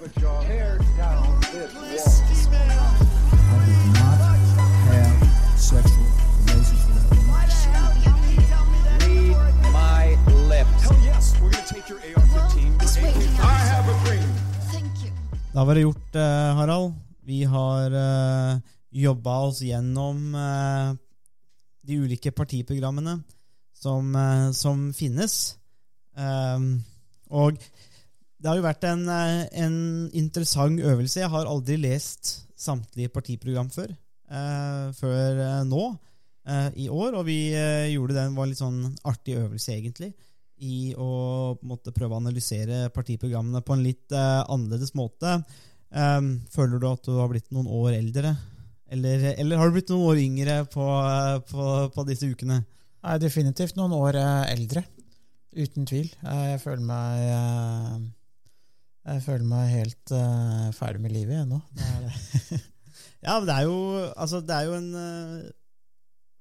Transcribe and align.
Put 0.00 0.16
your 0.16 0.42
hair 0.44 0.78
down 0.96 1.40
this 1.52 1.74
wall. 2.48 2.56
I 2.56 3.66
did 3.68 3.84
not 4.00 4.16
have 4.88 5.60
sexual 5.60 6.08
relations 6.40 6.82
with 6.88 6.96
that 6.96 7.08
woman. 7.20 7.44
Read 9.36 9.72
my 9.76 10.16
lips. 10.48 10.88
Hell 10.88 10.96
yes, 11.04 11.36
we're 11.42 11.50
gonna 11.50 11.66
take 11.66 11.86
your 11.90 11.98
AR-15. 11.98 12.78
This 12.80 12.96
your 12.96 13.04
way. 13.04 13.10
AK. 13.10 13.40
I 13.44 13.58
have 13.68 13.88
a 13.92 13.96
dream. 14.06 14.28
Thank 14.72 15.04
you. 15.04 15.12
Da 15.52 15.64
var 15.64 15.74
det 15.74 15.80
gjort, 15.80 16.14
eh, 16.14 16.56
Harald. 16.56 16.94
Vi 17.20 17.44
har 17.44 17.90
uh, 17.90 18.58
jobba 18.90 19.38
oss 19.38 19.60
gjennom 19.60 20.34
eh, 20.34 20.96
de 21.82 21.96
ulike 21.96 22.32
partiprogrammene 22.32 23.20
som, 23.74 24.16
eh, 24.16 24.50
som 24.52 24.92
finnes. 24.94 25.58
Um, 26.16 26.84
og 27.28 27.60
det 28.40 28.48
har 28.48 28.56
jo 28.56 28.64
vært 28.64 28.84
en, 28.88 29.02
eh, 29.12 29.42
en 29.64 29.74
interessant 30.16 30.80
øvelse. 30.80 31.20
Jeg 31.20 31.28
har 31.32 31.48
aldri 31.48 31.76
lest 31.80 32.46
samtlige 32.56 33.12
partiprogram 33.12 33.68
før. 33.72 33.92
eh, 34.30 34.92
før 34.94 35.40
eh, 35.42 35.62
nå, 35.66 35.98
eh, 36.46 36.68
i 36.84 36.88
år. 36.88 37.16
Og 37.18 37.24
vi 37.26 37.52
eh, 37.52 37.88
gjorde 37.92 38.14
det 38.14 38.26
var 38.36 38.46
en 38.46 38.52
litt 38.52 38.60
sånn 38.60 38.82
artig 39.04 39.34
øvelse, 39.40 39.74
egentlig. 39.74 40.12
I 40.60 40.92
å 40.94 41.56
måte 41.64 41.92
prøve 41.96 42.14
å 42.14 42.20
analysere 42.20 42.90
partiprogrammene 42.94 43.62
på 43.64 43.74
en 43.74 43.82
litt 43.82 44.12
eh, 44.12 44.44
annerledes 44.46 44.94
måte. 44.94 45.42
Føler 45.90 46.78
du 46.78 46.84
at 46.86 47.02
du 47.02 47.16
har 47.16 47.26
blitt 47.32 47.48
noen 47.50 47.66
år 47.66 47.96
eldre? 47.96 48.36
Eller, 48.94 49.24
eller 49.42 49.58
har 49.58 49.66
du 49.66 49.74
blitt 49.74 49.90
noen 49.90 50.06
år 50.12 50.20
yngre 50.22 50.58
på, 50.70 50.84
på, 51.50 51.64
på 51.96 52.04
disse 52.06 52.28
ukene? 52.30 52.60
Jeg 53.00 53.16
er 53.16 53.24
definitivt 53.24 53.74
noen 53.74 53.96
år 53.96 54.20
eldre. 54.52 54.84
Uten 55.50 55.88
tvil. 55.90 56.12
Jeg 56.22 56.60
føler 56.62 56.86
meg 56.86 58.12
Jeg 59.06 59.22
føler 59.24 59.46
meg 59.48 59.70
helt 59.72 60.12
uh, 60.12 60.68
ferdig 60.76 61.00
med 61.00 61.14
livet. 61.16 61.48
Det 61.76 61.86
er. 61.86 62.60
Ja, 63.20 63.34
men 63.36 63.48
det 63.50 63.52
er 63.54 63.66
jo 63.68 63.80
Altså, 64.16 64.38
det 64.40 64.54
er 64.56 64.62
jo 64.64 64.76
en 64.78 64.86
eh, 64.96 65.48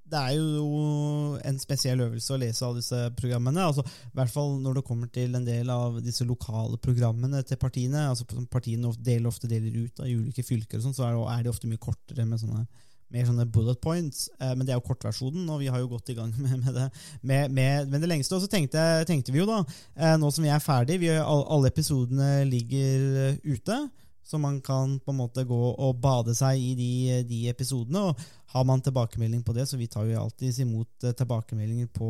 Det 0.09 0.19
er 0.19 0.35
jo 0.37 1.39
en 1.43 1.57
spesiell 1.59 1.99
øvelse 2.05 2.31
å 2.33 2.37
lese 2.39 2.63
alle 2.65 2.79
disse 2.79 2.99
programmene. 3.19 3.65
Altså, 3.67 3.83
I 3.83 4.15
hvert 4.15 4.31
fall 4.31 4.55
når 4.63 4.79
det 4.79 4.83
kommer 4.87 5.11
til 5.11 5.35
en 5.35 5.43
del 5.45 5.69
av 5.73 5.99
disse 6.05 6.23
lokale 6.25 6.79
programmene 6.81 7.43
til 7.43 7.59
partiene. 7.59 8.05
altså 8.09 8.23
Partiene 8.49 8.93
deler, 8.95 9.27
ofte 9.27 9.51
deler 9.51 9.75
ut 9.75 9.99
av 9.99 10.07
ulike 10.07 10.45
fylker, 10.47 10.79
og 10.79 10.87
sånn, 10.87 10.95
så 10.95 11.09
er, 11.09 11.43
det- 11.43 11.51
ofte 11.51 11.67
mye 11.67 11.83
kortere 11.83 12.25
med 12.25 12.39
sånne 12.41 12.63
mer 13.13 13.27
sånne 13.27 13.47
bullet 13.49 13.79
points. 13.81 14.27
Eh, 14.39 14.53
men 14.55 14.65
det 14.65 14.73
er 14.73 14.79
jo 14.79 14.87
kortversjonen, 14.89 15.47
og 15.49 15.61
vi 15.63 15.69
har 15.71 15.81
jo 15.81 15.91
gått 15.91 16.11
i 16.13 16.17
gang 16.17 16.33
med, 16.43 16.57
med, 16.63 16.73
det, 16.75 16.89
med, 17.21 17.55
med, 17.55 17.93
med 17.93 18.03
det 18.03 18.11
lengste. 18.11 18.37
Og 18.37 18.43
så 18.43 18.51
tenkte, 18.51 18.83
tenkte 19.09 19.33
vi 19.35 19.41
jo 19.41 19.47
da, 19.49 19.63
eh, 19.97 20.17
nå 20.19 20.31
som 20.33 20.45
vi 20.45 20.53
er 20.53 20.63
ferdig, 20.63 20.99
vi, 21.03 21.13
alle, 21.17 21.47
alle 21.49 21.73
episodene 21.73 22.43
ligger 22.49 23.07
eh, 23.29 23.41
ute. 23.49 23.81
Så 24.29 24.37
man 24.37 24.59
kan 24.61 24.99
på 25.01 25.09
en 25.09 25.17
måte 25.17 25.41
gå 25.41 25.57
og 25.71 26.01
bade 26.03 26.35
seg 26.37 26.59
i 26.61 26.75
de, 26.77 26.91
de 27.25 27.47
episodene. 27.49 28.11
Og 28.11 28.27
har 28.53 28.65
man 28.65 28.81
tilbakemelding 28.81 29.41
på 29.45 29.53
det, 29.53 29.65
så 29.69 29.77
vi 29.77 29.87
tar 29.89 30.05
jo 30.05 30.19
alltid 30.21 30.59
imot 30.61 31.05
eh, 31.05 31.15
tilbakemeldinger 31.17 31.89
på 31.93 32.09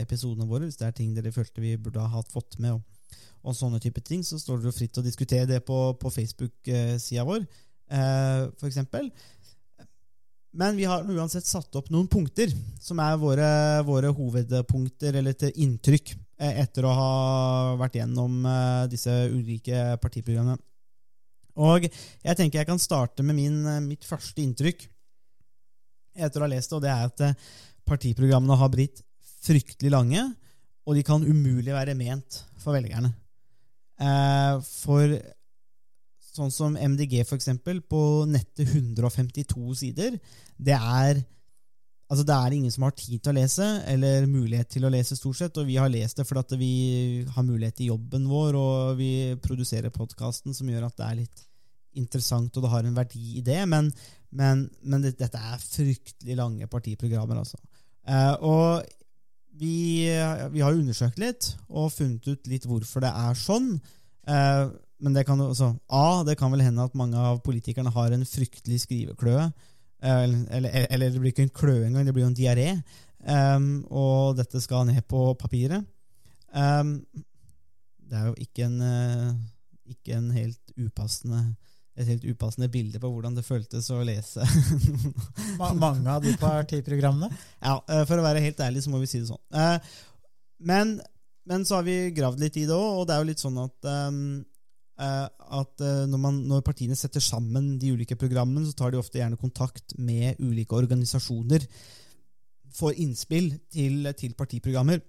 episodene 0.00 0.48
våre. 0.50 0.66
Hvis 0.66 0.80
det 0.80 0.88
er 0.88 0.96
ting 0.98 1.14
dere 1.14 1.32
følte 1.34 1.62
vi 1.62 1.76
burde 1.78 2.02
ha 2.10 2.22
fått 2.26 2.58
med, 2.58 2.74
og, 2.74 3.22
og 3.44 3.54
sånne 3.54 3.78
type 3.82 4.02
ting, 4.06 4.24
så 4.26 4.38
står 4.40 4.60
det 4.60 4.70
jo 4.70 4.74
fritt 4.74 4.98
å 4.98 5.06
diskutere 5.06 5.46
det 5.50 5.60
på, 5.66 5.78
på 6.00 6.12
Facebook-sida 6.14 7.26
vår, 7.28 7.46
eh, 7.90 8.42
eksempel. 8.70 9.10
Men 10.54 10.76
vi 10.76 10.84
har 10.86 11.02
uansett 11.10 11.46
satt 11.46 11.74
opp 11.74 11.88
noen 11.90 12.06
punkter, 12.06 12.52
som 12.78 13.00
er 13.02 13.16
våre, 13.18 13.46
våre 13.86 14.12
hovedpunkter, 14.14 15.16
eller 15.18 15.34
til 15.38 15.50
inntrykk, 15.64 16.12
eh, 16.38 16.60
etter 16.62 16.86
å 16.86 16.92
ha 16.94 17.08
vært 17.80 17.98
gjennom 17.98 18.44
eh, 18.46 18.84
disse 18.92 19.10
ulike 19.32 19.96
partiprogrammene. 20.02 20.60
Og 21.58 21.86
jeg 21.86 22.38
tenker 22.38 22.60
jeg 22.60 22.68
kan 22.70 22.82
starte 22.82 23.26
med 23.26 23.38
min, 23.38 23.58
eh, 23.66 23.82
mitt 23.82 24.06
første 24.06 24.42
inntrykk 24.42 24.86
etter 26.14 26.38
å 26.38 26.46
ha 26.46 26.52
lest 26.52 26.70
det, 26.70 26.78
og 26.78 26.86
det 26.86 26.94
er 26.94 27.10
at 27.10 27.44
partiprogrammene 27.90 28.58
har 28.60 28.70
blitt 28.70 29.02
fryktelig 29.42 29.90
lange, 29.90 30.22
og 30.86 30.94
de 30.94 31.02
kan 31.02 31.26
umulig 31.26 31.74
være 31.74 31.98
ment 31.98 32.44
for 32.62 32.76
velgerne. 32.76 33.10
For 34.68 35.16
sånn 36.36 36.52
som 36.54 36.74
MDG, 36.76 37.20
for 37.28 37.38
eksempel, 37.38 37.80
på 37.80 38.24
nettet 38.30 38.74
152 38.74 39.78
sider, 39.84 40.18
det 40.58 40.76
er 40.78 41.24
Altså 42.04 42.20
Det 42.28 42.34
er 42.36 42.52
ingen 42.52 42.70
som 42.70 42.84
har 42.84 42.92
tid 42.92 43.22
til 43.24 43.32
å 43.32 43.34
lese, 43.38 43.66
eller 43.90 44.26
mulighet 44.28 44.68
til 44.74 44.84
å 44.84 44.90
lese, 44.92 45.16
stort 45.16 45.38
sett. 45.38 45.56
Og 45.58 45.64
vi 45.66 45.78
har 45.80 45.88
lest 45.90 46.18
det 46.20 46.26
fordi 46.28 46.58
vi 46.60 46.74
har 47.32 47.46
mulighet 47.48 47.80
i 47.80 47.88
jobben 47.88 48.26
vår, 48.28 48.58
og 48.60 48.98
vi 48.98 49.08
produserer 49.42 49.90
podkasten 49.90 50.54
som 50.54 50.68
gjør 50.68 50.84
at 50.86 50.98
det 51.00 51.06
er 51.06 51.18
litt 51.22 51.44
interessant, 51.98 52.54
og 52.54 52.66
det 52.66 52.72
har 52.74 52.84
en 52.86 52.98
verdi 52.98 53.38
i 53.40 53.44
det. 53.46 53.62
Men, 53.72 53.88
men, 54.36 54.66
men 54.84 55.06
det, 55.06 55.14
dette 55.18 55.40
er 55.40 55.64
fryktelig 55.64 56.38
lange 56.38 56.68
partiprogrammer, 56.70 57.40
altså. 57.40 57.58
Eh, 58.04 58.34
og 58.44 58.84
vi, 59.58 60.04
vi 60.52 60.62
har 60.64 60.76
undersøkt 60.76 61.18
litt, 61.22 61.54
og 61.70 61.92
funnet 61.94 62.26
ut 62.28 62.52
litt 62.52 62.68
hvorfor 62.68 63.04
det 63.06 63.14
er 63.14 63.38
sånn. 63.38 63.72
Eh, 64.28 64.64
men 65.04 65.12
det 65.12 65.26
kan 65.28 65.40
også 65.44 65.74
A, 65.92 66.22
det 66.24 66.38
kan 66.40 66.52
vel 66.54 66.64
hende 66.64 66.84
at 66.86 66.94
mange 66.96 67.20
av 67.20 67.42
politikerne 67.44 67.92
har 67.92 68.14
en 68.14 68.24
fryktelig 68.24 68.80
skrivekløe. 68.86 69.50
Eh, 70.04 70.22
Eller, 70.24 70.46
eller, 70.50 70.86
eller 70.90 71.10
det 71.10 71.20
blir 71.20 71.34
ikke 71.34 71.44
en 71.44 71.58
kløe 71.60 71.84
engang, 71.86 72.06
det 72.06 72.14
blir 72.16 72.24
jo 72.24 72.30
en 72.32 72.38
diaré. 72.38 72.70
Um, 73.24 73.84
og 73.88 74.36
dette 74.36 74.60
skal 74.60 74.84
ned 74.88 75.00
på 75.08 75.30
papiret. 75.40 75.84
Um, 76.52 76.98
det 78.04 78.18
er 78.18 78.26
jo 78.28 78.34
ikke 78.40 78.66
en, 78.66 78.80
eh, 78.84 79.30
ikke 79.94 80.16
en 80.18 80.30
helt 80.34 80.74
upassende 80.76 81.44
et 81.94 82.08
helt 82.10 82.24
upassende 82.26 82.66
bilde 82.68 82.98
på 82.98 83.06
hvordan 83.06 83.36
det 83.36 83.44
føltes 83.46 83.86
å 83.94 84.00
lese. 84.02 84.42
Ma 85.60 85.68
mange 85.78 86.10
av 86.10 86.24
de 86.24 86.32
partiprogrammene. 86.40 87.28
ja, 87.62 87.76
eh, 87.86 88.02
For 88.08 88.18
å 88.18 88.24
være 88.24 88.42
helt 88.42 88.58
ærlig 88.66 88.82
så 88.82 88.90
må 88.90 88.98
vi 88.98 89.06
si 89.12 89.20
det 89.22 89.28
sånn. 89.28 89.38
Men, 90.58 90.96
men 91.46 91.62
så 91.68 91.78
har 91.78 91.86
vi 91.86 92.10
gravd 92.16 92.42
litt 92.42 92.58
i 92.58 92.66
det 92.66 92.74
òg, 92.74 92.98
og 92.98 93.06
det 93.06 93.14
er 93.14 93.22
jo 93.22 93.28
litt 93.30 93.44
sånn 93.44 93.60
at 93.62 93.90
um, 94.10 94.42
at 94.98 95.82
eh, 95.82 96.04
når, 96.06 96.20
man, 96.20 96.36
når 96.46 96.62
partiene 96.66 96.96
setter 96.98 97.22
sammen 97.22 97.74
de 97.82 97.92
ulike 97.94 98.16
programmene, 98.18 98.66
så 98.68 98.76
tar 98.78 98.94
de 98.94 99.00
ofte 99.00 99.18
gjerne 99.18 99.40
kontakt 99.40 99.96
med 99.98 100.38
ulike 100.38 100.76
organisasjoner 100.76 101.66
for 102.74 102.94
innspill 102.98 103.52
til, 103.72 104.06
til 104.18 104.34
partiprogrammer. 104.38 105.02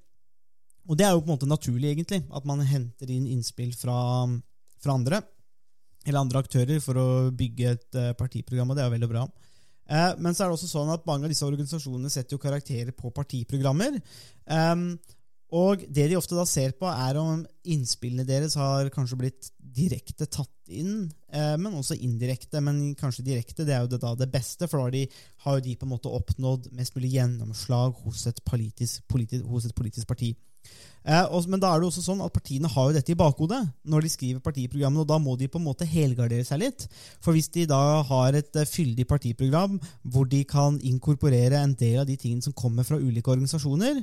Og 0.85 0.97
det 0.97 1.05
er 1.05 1.15
jo 1.15 1.23
på 1.23 1.29
en 1.29 1.35
måte 1.35 1.49
naturlig, 1.49 1.91
egentlig, 1.93 2.21
at 2.29 2.45
man 2.45 2.61
henter 2.65 3.09
inn 3.09 3.25
innspill 3.29 3.73
fra, 3.77 3.97
fra 4.81 4.97
andre. 4.97 5.21
Eller 6.05 6.21
andre 6.21 6.43
aktører 6.43 6.81
for 6.83 7.01
å 7.01 7.07
bygge 7.33 7.71
et 7.73 7.97
eh, 7.97 8.13
partiprogram, 8.17 8.69
og 8.69 8.77
det 8.77 8.85
er 8.85 8.93
veldig 8.93 9.09
bra. 9.09 9.25
Eh, 9.85 10.11
men 10.21 10.33
så 10.33 10.45
er 10.45 10.49
det 10.49 10.57
også 10.59 10.69
sånn 10.69 10.91
at 10.93 11.05
mange 11.09 11.25
av 11.25 11.33
disse 11.33 11.45
organisasjonene 11.45 12.11
setter 12.13 12.37
jo 12.37 12.41
karakterer 12.41 12.93
på 12.97 13.13
partiprogrammer. 13.13 13.97
Ehm, 14.49 14.87
og 15.53 15.83
det 15.93 16.07
de 16.09 16.17
ofte 16.17 16.37
da 16.37 16.45
ser 16.49 16.73
på, 16.79 16.87
er 16.89 17.19
om 17.21 17.43
innspillene 17.69 18.25
deres 18.27 18.57
har 18.57 18.89
kanskje 18.93 19.19
blitt 19.19 19.51
direkte 19.75 20.25
tatt 20.25 20.49
inn, 20.71 21.11
eh, 21.29 21.53
men 21.61 21.77
også 21.77 21.97
indirekte. 22.01 22.61
Men 22.63 22.95
kanskje 22.97 23.27
direkte, 23.27 23.65
det 23.67 23.75
er 23.75 23.85
jo 23.85 23.91
det, 23.93 24.01
da 24.01 24.15
det 24.17 24.31
beste, 24.33 24.67
for 24.67 24.79
da 24.79 24.87
har 24.87 24.95
de, 24.95 25.05
har 25.45 25.61
de 25.61 25.75
på 25.77 25.85
en 25.85 25.93
måte 25.93 26.11
oppnådd 26.11 26.71
mest 26.73 26.97
mulig 26.97 27.13
gjennomslag 27.17 27.93
hos 28.05 28.25
et 28.31 28.41
politisk, 28.47 29.05
politi, 29.11 29.41
hos 29.45 29.69
et 29.69 29.77
politisk 29.77 30.09
parti. 30.09 30.33
Eh, 31.05 31.35
men 31.45 31.61
da 31.61 31.69
er 31.69 31.81
det 31.81 31.91
også 31.91 32.01
sånn 32.01 32.23
at 32.25 32.33
partiene 32.33 32.69
har 32.71 32.89
jo 32.89 32.95
dette 32.95 33.13
i 33.13 33.19
bakhodet 33.19 33.59
når 33.85 34.05
de 34.05 34.09
skriver 34.09 34.41
partiprogrammene, 34.41 35.03
og 35.03 35.09
da 35.11 35.19
må 35.21 35.35
de 35.37 35.49
på 35.51 35.61
en 35.61 35.67
måte 35.67 35.85
helgardere 35.85 36.45
seg 36.47 36.63
litt. 36.63 36.87
For 37.21 37.37
hvis 37.37 37.51
de 37.53 37.67
da 37.69 38.01
har 38.09 38.37
et 38.37 38.57
eh, 38.57 38.69
fyldig 38.69 39.05
partiprogram 39.09 39.77
hvor 40.01 40.25
de 40.29 40.41
kan 40.49 40.79
inkorporere 40.81 41.61
en 41.61 41.77
del 41.77 42.01
av 42.01 42.09
de 42.09 42.17
tingene 42.17 42.45
som 42.45 42.57
kommer 42.57 42.87
fra 42.87 42.97
ulike 42.97 43.29
organisasjoner, 43.35 44.01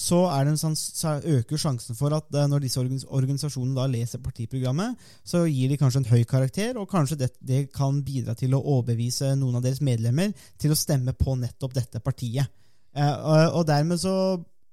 så, 0.00 0.20
sånn, 0.56 0.76
så 0.78 1.18
øker 1.18 1.60
sjansen 1.60 1.96
for 1.98 2.14
at 2.16 2.32
eh, 2.32 2.46
når 2.48 2.62
disse 2.64 2.80
organisasjonene 2.80 3.76
da 3.76 3.84
leser 3.90 4.22
partiprogrammet, 4.24 4.96
så 5.28 5.42
gir 5.44 5.68
de 5.68 5.76
kanskje 5.80 6.00
en 6.00 6.08
høy 6.08 6.22
karakter, 6.28 6.78
og 6.80 6.88
kanskje 6.88 7.18
det, 7.20 7.28
det 7.44 7.60
kan 7.74 7.98
bidra 8.06 8.34
til 8.38 8.56
å 8.56 8.62
overbevise 8.62 9.34
noen 9.36 9.58
av 9.60 9.66
deres 9.66 9.82
medlemmer 9.84 10.32
til 10.60 10.72
å 10.72 10.78
stemme 10.78 11.12
på 11.18 11.36
nettopp 11.42 11.76
dette 11.76 12.00
partiet. 12.04 12.48
Eh, 12.96 13.28
og, 13.52 13.60
dermed 13.68 14.00
så 14.00 14.14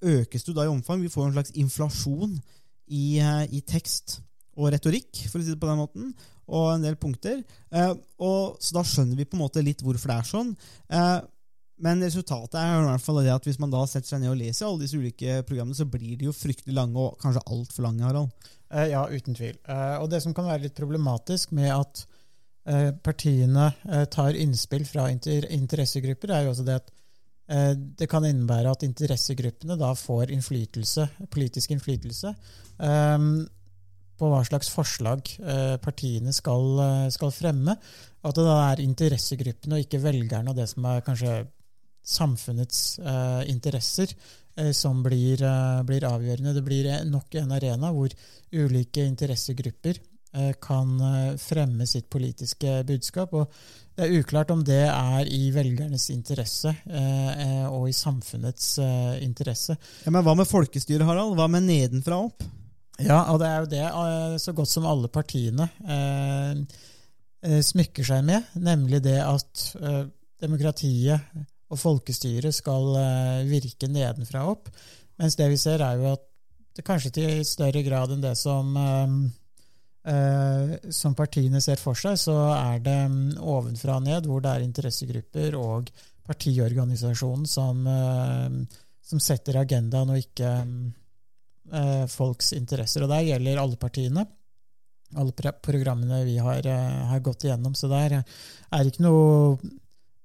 økes 0.08 0.48
du 0.48 0.54
da 0.56 0.64
i 0.64 0.72
omfang. 0.72 1.04
Vi 1.04 1.12
får 1.12 1.28
en 1.28 1.36
slags 1.36 1.56
inflasjon 1.60 2.38
i, 2.88 3.20
eh, 3.20 3.44
i 3.52 3.64
tekst 3.68 4.22
og 4.58 4.72
retorikk, 4.74 5.26
for 5.28 5.42
å 5.42 5.44
si 5.44 5.52
det 5.52 5.60
på 5.60 5.68
den 5.68 5.82
måten, 5.82 6.12
og 6.48 6.70
en 6.72 6.86
del 6.88 6.96
punkter. 6.96 7.44
Og, 7.76 8.56
så 8.64 8.78
da 8.78 8.82
skjønner 8.88 9.20
vi 9.20 9.28
på 9.28 9.36
en 9.36 9.44
måte 9.44 9.62
litt 9.62 9.84
hvorfor 9.84 10.10
det 10.10 10.16
er 10.16 10.30
sånn. 10.32 10.54
Men 11.84 12.02
resultatet 12.02 12.58
er 12.58 12.80
i 12.80 12.86
hvert 12.88 13.04
fall 13.06 13.20
det 13.22 13.34
at 13.36 13.46
hvis 13.46 13.60
man 13.62 13.74
da 13.74 13.84
setter 13.86 14.10
seg 14.16 14.24
ned 14.24 14.32
og 14.32 14.40
leser 14.40 14.66
alle 14.66 14.82
disse 14.82 14.98
ulike 14.98 15.42
programmene, 15.46 15.78
så 15.78 15.86
blir 15.86 16.16
de 16.18 16.26
jo 16.26 16.34
fryktelig 16.34 16.74
lange, 16.74 16.98
og 16.98 17.20
kanskje 17.22 17.44
altfor 17.46 17.86
lange, 17.86 18.06
Harald. 18.08 18.32
Eh, 18.72 18.88
Ja, 18.96 19.06
uten 19.08 19.38
tvil. 19.38 19.58
Eh, 19.68 19.98
Og 20.02 20.10
det 20.10 20.24
som 20.24 20.34
kan 20.34 20.46
være 20.50 20.66
litt 20.66 20.76
problematisk 20.76 21.52
med 21.52 21.70
at 21.72 22.06
eh, 22.68 22.92
partiene 22.92 23.70
tar 24.12 24.36
innspill 24.36 24.86
fra 24.86 25.10
inter 25.14 25.46
interessegrupper, 25.54 26.34
er 26.34 26.44
jo 26.48 26.56
også 26.56 26.66
det 26.68 26.82
at 26.82 26.94
det 27.48 28.10
kan 28.12 28.26
innebære 28.28 28.74
at 28.74 28.82
interessegruppene 28.84 29.78
da 29.80 29.94
får 29.96 30.34
innflytelse, 30.36 31.06
politisk 31.32 31.72
innflytelse. 31.72 32.34
På 34.20 34.32
hva 34.34 34.42
slags 34.44 34.68
forslag 34.68 35.32
partiene 35.80 36.34
skal, 36.36 37.08
skal 37.16 37.32
fremme. 37.32 37.78
At 38.28 38.36
det 38.36 38.44
da 38.44 38.58
er 38.74 38.84
interessegruppene 38.84 39.80
og 39.80 39.86
ikke 39.86 40.04
velgerne 40.04 40.52
og 40.52 40.60
det 40.60 40.68
som 40.74 40.90
er 40.92 41.06
kanskje 41.08 41.38
samfunnets 42.08 43.00
uh, 43.04 43.44
interesser 43.50 44.12
uh, 44.60 44.72
som 44.72 45.02
blir, 45.04 45.44
uh, 45.44 45.84
blir 45.88 46.08
avgjørende. 46.08 46.56
Det 46.56 46.64
blir 46.66 46.92
nok 47.10 47.36
en 47.42 47.56
arena 47.58 47.92
hvor 47.96 48.14
ulike 48.56 49.06
interessegrupper 49.06 50.04
kan 50.62 51.00
fremme 51.40 51.86
sitt 51.88 52.10
politiske 52.14 52.84
budskap. 52.86 53.32
og 53.34 53.48
Det 53.96 54.06
er 54.06 54.20
uklart 54.20 54.52
om 54.54 54.60
det 54.62 54.84
er 54.84 55.30
i 55.34 55.48
velgernes 55.56 56.10
interesse 56.14 56.74
og 57.72 57.88
i 57.90 57.96
samfunnets 57.96 58.68
interesse. 59.24 59.78
Ja, 60.04 60.12
men 60.12 60.22
Hva 60.28 60.36
med 60.38 60.46
folkestyret, 60.46 61.08
Harald? 61.08 61.34
Hva 61.40 61.48
med 61.50 61.66
nedenfra 61.66 62.20
opp? 62.28 62.44
Ja, 63.00 63.24
og 63.32 63.40
det 63.42 63.48
er 63.48 63.64
jo 63.64 63.72
det 63.72 64.44
så 64.44 64.54
godt 64.54 64.70
som 64.70 64.86
alle 64.92 65.10
partiene 65.10 65.72
smykker 67.72 68.12
seg 68.12 68.28
med, 68.28 68.52
nemlig 68.68 69.02
det 69.08 69.18
at 69.24 69.66
demokratiet 70.44 71.24
og 71.68 71.80
folkestyret 71.80 72.56
skal 72.56 72.96
eh, 73.00 73.48
virke 73.50 73.90
nedenfra 73.92 74.46
og 74.46 74.56
opp. 74.56 74.72
Mens 75.20 75.36
det 75.40 75.50
vi 75.52 75.60
ser, 75.60 75.84
er 75.84 76.00
jo 76.00 76.14
at 76.14 76.24
det 76.78 76.86
kanskje 76.86 77.14
til 77.16 77.42
større 77.48 77.82
grad 77.86 78.14
enn 78.14 78.24
det 78.24 78.36
som, 78.40 78.70
eh, 78.80 79.16
eh, 80.14 80.76
som 80.94 81.18
partiene 81.18 81.62
ser 81.64 81.82
for 81.82 81.98
seg, 81.98 82.20
så 82.22 82.38
er 82.54 82.84
det 82.86 83.00
mm, 83.12 83.26
ovenfra 83.42 83.98
og 84.00 84.08
ned, 84.08 84.30
hvor 84.30 84.44
det 84.44 84.54
er 84.54 84.68
interessegrupper 84.68 85.58
og 85.60 85.92
partiorganisasjonen 86.28 87.48
som, 87.48 87.86
som 89.00 89.20
setter 89.24 89.62
agendaen, 89.62 90.10
og 90.12 90.20
ikke 90.20 90.50
mm, 90.68 90.82
folks 92.12 92.52
interesser. 92.58 93.06
Og 93.06 93.14
der 93.14 93.24
gjelder 93.30 93.62
alle 93.62 93.80
partiene. 93.80 94.26
Alle 95.16 95.54
programmene 95.64 96.20
vi 96.28 96.36
har, 96.44 96.68
har 96.68 97.24
gått 97.24 97.46
igjennom. 97.48 97.78
Så 97.80 97.88
der 97.88 98.18
er 98.20 98.92
ikke 98.92 99.06
noe 99.08 99.56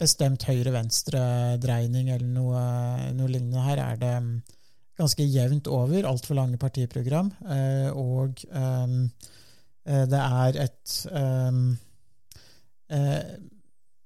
bestemt 0.03 0.47
høyre-venstre-dreining 0.49 2.11
eller 2.11 2.29
noe, 2.29 2.65
noe 3.17 3.31
lignende. 3.31 3.63
Her 3.65 3.83
er 3.85 4.01
det 4.01 4.17
mm, 4.25 4.35
ganske 4.99 5.27
jevnt 5.27 5.71
over. 5.73 6.09
Altfor 6.09 6.39
lange 6.39 6.59
partiprogram. 6.61 7.31
Eh, 7.47 7.89
og 7.99 8.43
ehm, 8.51 9.07
eh, 9.87 10.05
det 10.11 10.21
er 10.21 10.61
et 10.67 10.99
ehm, 11.13 11.65
eh, 12.93 13.33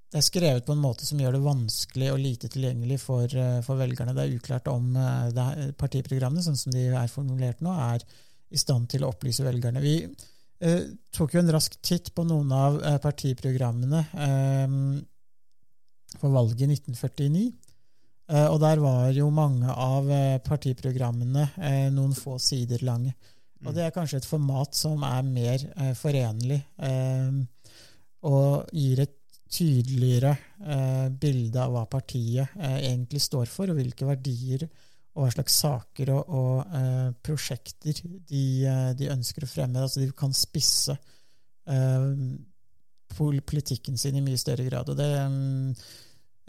det 0.07 0.21
er 0.21 0.25
skrevet 0.25 0.65
på 0.65 0.73
en 0.73 0.81
måte 0.81 1.05
som 1.05 1.19
gjør 1.21 1.35
det 1.35 1.45
vanskelig 1.45 2.13
og 2.13 2.21
lite 2.23 2.49
tilgjengelig 2.49 3.01
for, 3.03 3.33
for 3.67 3.77
velgerne. 3.77 4.15
Det 4.17 4.23
er 4.23 4.37
uklart 4.39 4.71
om 4.71 4.95
er- 4.97 5.75
partiprogrammene, 5.77 6.45
sånn 6.47 6.57
som 6.57 6.73
de 6.73 6.87
er 6.87 7.11
formulert 7.13 7.61
nå, 7.61 7.75
er 7.75 8.05
i 8.55 8.61
stand 8.61 8.87
til 8.93 9.05
å 9.05 9.11
opplyse 9.11 9.45
velgerne. 9.45 9.83
Vi 9.83 9.97
eh, 10.07 10.87
tok 11.13 11.35
jo 11.35 11.43
en 11.43 11.53
rask 11.53 11.75
titt 11.85 12.13
på 12.17 12.25
noen 12.25 12.55
av 12.55 12.79
partiprogrammene 13.03 14.05
eh, 14.15 14.79
for 16.21 16.35
valget 16.35 16.67
i 16.67 16.73
1949. 16.77 17.47
Eh, 18.27 18.49
og 18.51 18.59
der 18.63 18.83
var 18.83 19.13
jo 19.15 19.29
mange 19.31 19.71
av 19.71 20.09
eh, 20.11 20.39
partiprogrammene 20.43 21.47
eh, 21.63 21.87
noen 21.95 22.15
få 22.17 22.41
sider 22.43 22.83
lange. 22.87 23.15
Og 23.67 23.75
det 23.75 23.87
er 23.87 23.95
kanskje 23.95 24.21
et 24.21 24.29
format 24.29 24.75
som 24.77 25.01
er 25.07 25.23
mer 25.25 25.63
forenlig 25.97 26.59
og 28.29 28.69
gir 28.69 29.01
et 29.01 29.15
tydeligere 29.49 30.35
bilde 31.19 31.63
av 31.65 31.73
hva 31.73 31.87
partiet 31.91 32.53
egentlig 32.61 33.23
står 33.25 33.49
for, 33.51 33.73
og 33.73 33.81
hvilke 33.81 34.07
verdier 34.07 34.67
og 34.69 35.25
hva 35.25 35.31
slags 35.33 35.57
saker 35.65 36.13
og, 36.15 36.37
og 36.37 37.17
prosjekter 37.25 37.97
de, 38.29 38.45
de 39.01 39.11
ønsker 39.17 39.49
å 39.49 39.51
fremme. 39.51 39.83
Altså 39.83 40.05
de 40.05 40.13
kan 40.15 40.37
spisse 40.37 40.95
politikken 43.17 43.99
sin 43.99 44.19
i 44.19 44.25
mye 44.25 44.41
større 44.41 44.67
grad. 44.69 44.91
Og 44.93 44.99
det, 44.99 45.09
mm, 45.31 45.71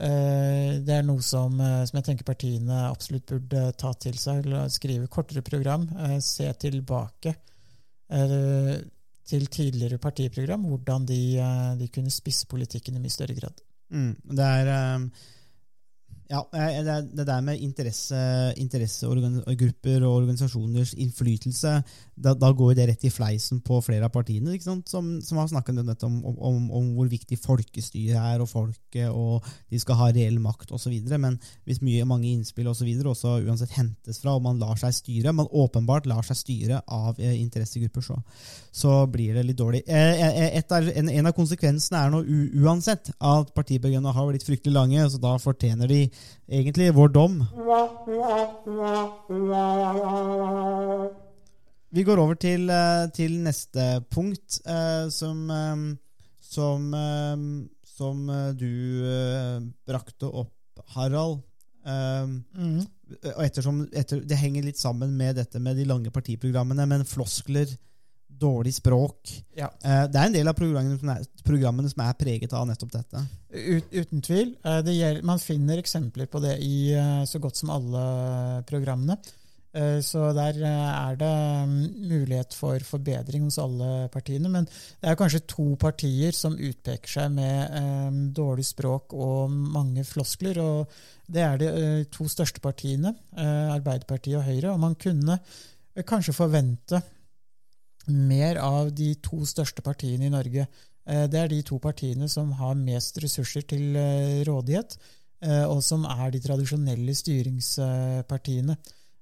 eh, 0.08 0.72
det 0.86 0.96
er 0.98 1.06
noe 1.08 1.24
som, 1.26 1.60
eh, 1.62 1.84
som 1.86 2.00
jeg 2.00 2.08
tenker 2.10 2.28
partiene 2.28 2.84
absolutt 2.88 3.26
burde 3.34 3.72
ta 3.78 3.94
til 3.94 4.18
seg. 4.18 4.50
Skrive 4.74 5.08
kortere 5.08 5.42
program, 5.42 5.88
eh, 5.98 6.20
se 6.20 6.52
tilbake 6.54 7.36
til 9.28 9.48
tidligere 9.52 9.98
partiprogram, 10.00 10.62
hvordan 10.64 11.06
de, 11.06 11.20
de 11.76 11.88
kunne 11.92 12.10
spisse 12.10 12.48
politikken 12.48 12.96
i 12.96 13.02
mye 13.04 13.12
større 13.12 13.36
grad. 13.36 13.60
Mm, 13.92 14.14
det 14.32 14.46
er 14.46 14.96
um, 14.96 15.10
ja, 16.28 16.42
eh, 16.54 16.80
det, 16.84 16.94
er, 17.22 17.26
der 17.28 17.44
med 17.46 17.62
interesse, 17.64 18.18
interessegrupper 18.60 20.04
og 20.04 20.16
organisasjoners 20.22 20.92
innflytelse, 21.00 21.72
da, 22.18 22.34
da 22.36 22.50
går 22.52 22.74
det 22.76 22.88
rett 22.90 23.06
i 23.08 23.12
fleisen 23.14 23.62
på 23.64 23.80
flere 23.86 24.10
av 24.10 24.12
partiene? 24.12 24.58
Som, 24.60 24.82
som 25.24 25.40
har 25.40 25.48
snakket 25.48 26.04
om, 26.04 26.18
om, 26.26 26.60
om, 26.76 26.90
hvor 26.98 27.08
viktig 27.12 27.38
folkestyret 27.40 28.18
er, 28.20 28.44
og 28.44 28.50
folket, 28.52 29.08
og 29.08 29.46
de 29.72 29.80
skal 29.80 30.00
ha 30.02 30.10
reell 30.12 30.40
makt 30.44 30.74
osv. 30.76 30.98
Men 31.16 31.38
hvis 31.64 31.80
mye, 31.86 32.08
mange 32.10 32.32
innspill 32.34 32.68
og 32.68 32.76
så 32.76 32.88
videre 32.88 33.14
også 33.14 33.38
uansett 33.48 33.78
hentes 33.78 34.20
fra, 34.20 34.36
og 34.36 34.44
man 34.44 34.60
lar 34.60 34.76
seg 34.82 34.96
styre, 34.98 35.36
man 35.36 35.48
åpenbart 35.48 36.10
lar 36.12 36.28
seg 36.28 36.42
styre 36.42 36.82
av 36.84 37.22
eh, 37.22 37.38
interessegrupper, 37.40 38.04
så, 38.04 38.20
så 38.72 38.98
blir 39.12 39.38
det 39.38 39.46
litt 39.48 39.62
dårlig. 39.62 39.86
Eh, 39.88 40.28
eh, 40.28 40.52
et 40.60 40.76
av, 40.76 40.92
en, 40.92 41.14
en 41.22 41.32
av 41.32 41.38
konsekvensene 41.38 42.04
er 42.04 42.12
nå 42.12 42.24
uansett 42.66 43.14
at 43.16 43.56
partiprogrammene 43.56 44.16
har 44.18 44.28
blitt 44.34 44.48
fryktelig 44.48 44.76
lange, 44.76 45.08
så 45.08 45.22
da 45.22 45.38
fortjener 45.40 45.88
de 45.88 46.04
egentlig 46.48 46.94
vår 46.96 47.10
dom. 47.16 47.40
Vi 51.90 52.04
går 52.04 52.20
over 52.20 52.36
til, 52.36 52.70
eh, 52.70 53.08
til 53.16 53.40
neste 53.44 54.04
punkt, 54.12 54.60
eh, 54.68 55.08
som, 55.10 55.50
eh, 55.50 55.96
som, 56.42 56.94
som 57.84 58.28
du 58.56 59.74
brakte 59.88 60.28
opp, 60.28 60.54
Harald. 60.96 61.42
Mm. 61.88 62.82
og 63.38 63.44
ettersom 63.46 63.78
etter, 63.96 64.20
Det 64.20 64.36
henger 64.36 64.66
litt 64.66 64.78
sammen 64.78 65.14
med 65.16 65.38
dette 65.38 65.60
med 65.64 65.78
de 65.78 65.86
lange 65.88 66.12
partiprogrammene, 66.12 66.84
men 66.86 67.06
floskler, 67.08 67.70
dårlig 68.40 68.74
språk 68.76 69.32
Ja. 69.58 69.70
Eh, 69.84 70.06
Det 70.08 70.16
er 70.20 70.26
en 70.30 70.34
del 70.34 70.48
av 70.48 70.56
programmene 70.58 71.00
som 71.00 71.10
er, 71.10 71.26
programmene 71.44 71.90
som 71.90 72.04
er 72.06 72.14
preget 72.20 72.54
av 72.54 72.68
nettopp 72.68 72.92
dette. 72.92 73.24
Ut, 73.52 73.90
uten 73.92 74.22
tvil. 74.22 74.56
Eh, 74.64 74.82
Det 74.82 74.94
gjelder, 74.96 75.24
man 75.24 75.40
finner 75.40 75.78
eksempler 75.82 76.28
på 76.28 76.42
det 76.44 76.60
i 76.62 76.94
eh, 76.94 77.26
så 77.26 77.40
godt 77.40 77.56
som 77.58 77.70
alle 77.70 78.64
programmene. 78.70 79.18
Så 80.02 80.32
der 80.34 80.56
er 80.66 81.18
det 81.20 81.28
mm, 81.70 82.08
mulighet 82.10 82.54
for 82.56 82.80
forbedring 82.82 83.44
hos 83.44 83.60
alle 83.62 84.08
partiene. 84.10 84.50
Men 84.50 84.66
det 84.66 85.12
er 85.12 85.18
kanskje 85.20 85.44
to 85.46 85.76
partier 85.78 86.34
som 86.34 86.56
utpeker 86.56 87.12
seg 87.12 87.36
med 87.36 87.76
eh, 87.78 88.16
dårlig 88.34 88.66
språk 88.66 89.14
og 89.14 89.52
mange 89.52 90.02
floskler. 90.08 90.58
og 90.64 90.96
Det 91.28 91.44
er 91.44 91.58
de 91.62 92.06
to 92.10 92.26
største 92.26 92.64
partiene, 92.64 93.14
Arbeiderpartiet 93.36 94.40
og 94.40 94.48
Høyre. 94.48 94.72
Og 94.72 94.80
man 94.80 94.96
kunne 94.96 95.38
kanskje 96.08 96.34
forvente 96.34 97.04
mer 98.08 98.60
av 98.64 98.92
de 98.96 99.14
to 99.24 99.44
største 99.48 99.84
partiene 99.86 100.28
i 100.28 100.34
Norge. 100.34 100.68
Eh, 101.08 101.28
Det 101.28 101.40
er 101.40 101.48
de 101.48 101.62
to 101.64 101.80
partiene 101.80 102.28
som 102.30 102.52
har 102.60 102.76
mest 102.76 103.18
ressurser 103.24 103.66
til 103.68 103.96
eh, 103.96 104.44
rådighet, 104.48 104.98
eh, 105.42 105.66
og 105.66 105.82
som 105.84 106.06
er 106.06 106.32
de 106.32 106.44
tradisjonelle 106.44 107.16
styringspartiene. 107.16 108.78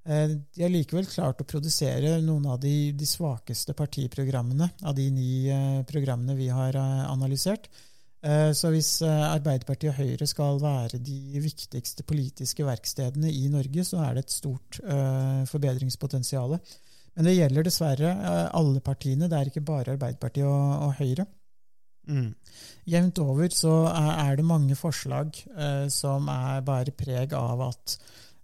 De 0.05 0.61
har 0.61 0.69
likevel 0.69 1.07
klart 1.09 1.39
å 1.41 1.47
produsere 1.49 2.19
noen 2.21 2.43
av 2.45 2.59
de, 2.61 2.91
de 2.93 3.07
svakeste 3.09 3.73
partiprogrammene 3.73 4.67
av 4.85 4.93
de 4.93 5.07
ni 5.09 5.49
programmene 5.89 6.35
vi 6.37 6.45
har 6.53 6.77
analysert. 6.77 7.65
Så 8.21 8.69
hvis 8.69 8.99
Arbeiderpartiet 9.01 9.95
og 9.95 9.97
Høyre 9.97 10.27
skal 10.29 10.61
være 10.61 10.99
de 11.01 11.41
viktigste 11.41 12.05
politiske 12.05 12.61
verkstedene 12.69 13.33
i 13.33 13.49
Norge, 13.49 13.81
så 13.81 14.03
er 14.05 14.13
det 14.13 14.27
et 14.27 14.37
stort 14.37 14.77
forbedringspotensial. 15.49 16.53
Men 17.15 17.29
det 17.29 17.37
gjelder 17.37 17.65
dessverre 17.67 18.11
eh, 18.11 18.45
alle 18.59 18.83
partiene, 18.83 19.29
det 19.31 19.39
er 19.39 19.51
ikke 19.51 19.63
bare 19.65 19.95
Arbeiderpartiet 19.95 20.47
og, 20.47 20.87
og 20.89 20.95
Høyre. 20.99 21.25
Mm. 22.05 22.33
Jevnt 22.85 23.19
over 23.23 23.49
så 23.53 23.73
er 23.89 24.35
det 24.37 24.45
mange 24.45 24.75
forslag 24.77 25.31
eh, 25.55 25.87
som 25.93 26.27
er 26.29 26.61
bare 26.65 26.93
preg 26.93 27.33
av 27.37 27.63
at 27.65 27.95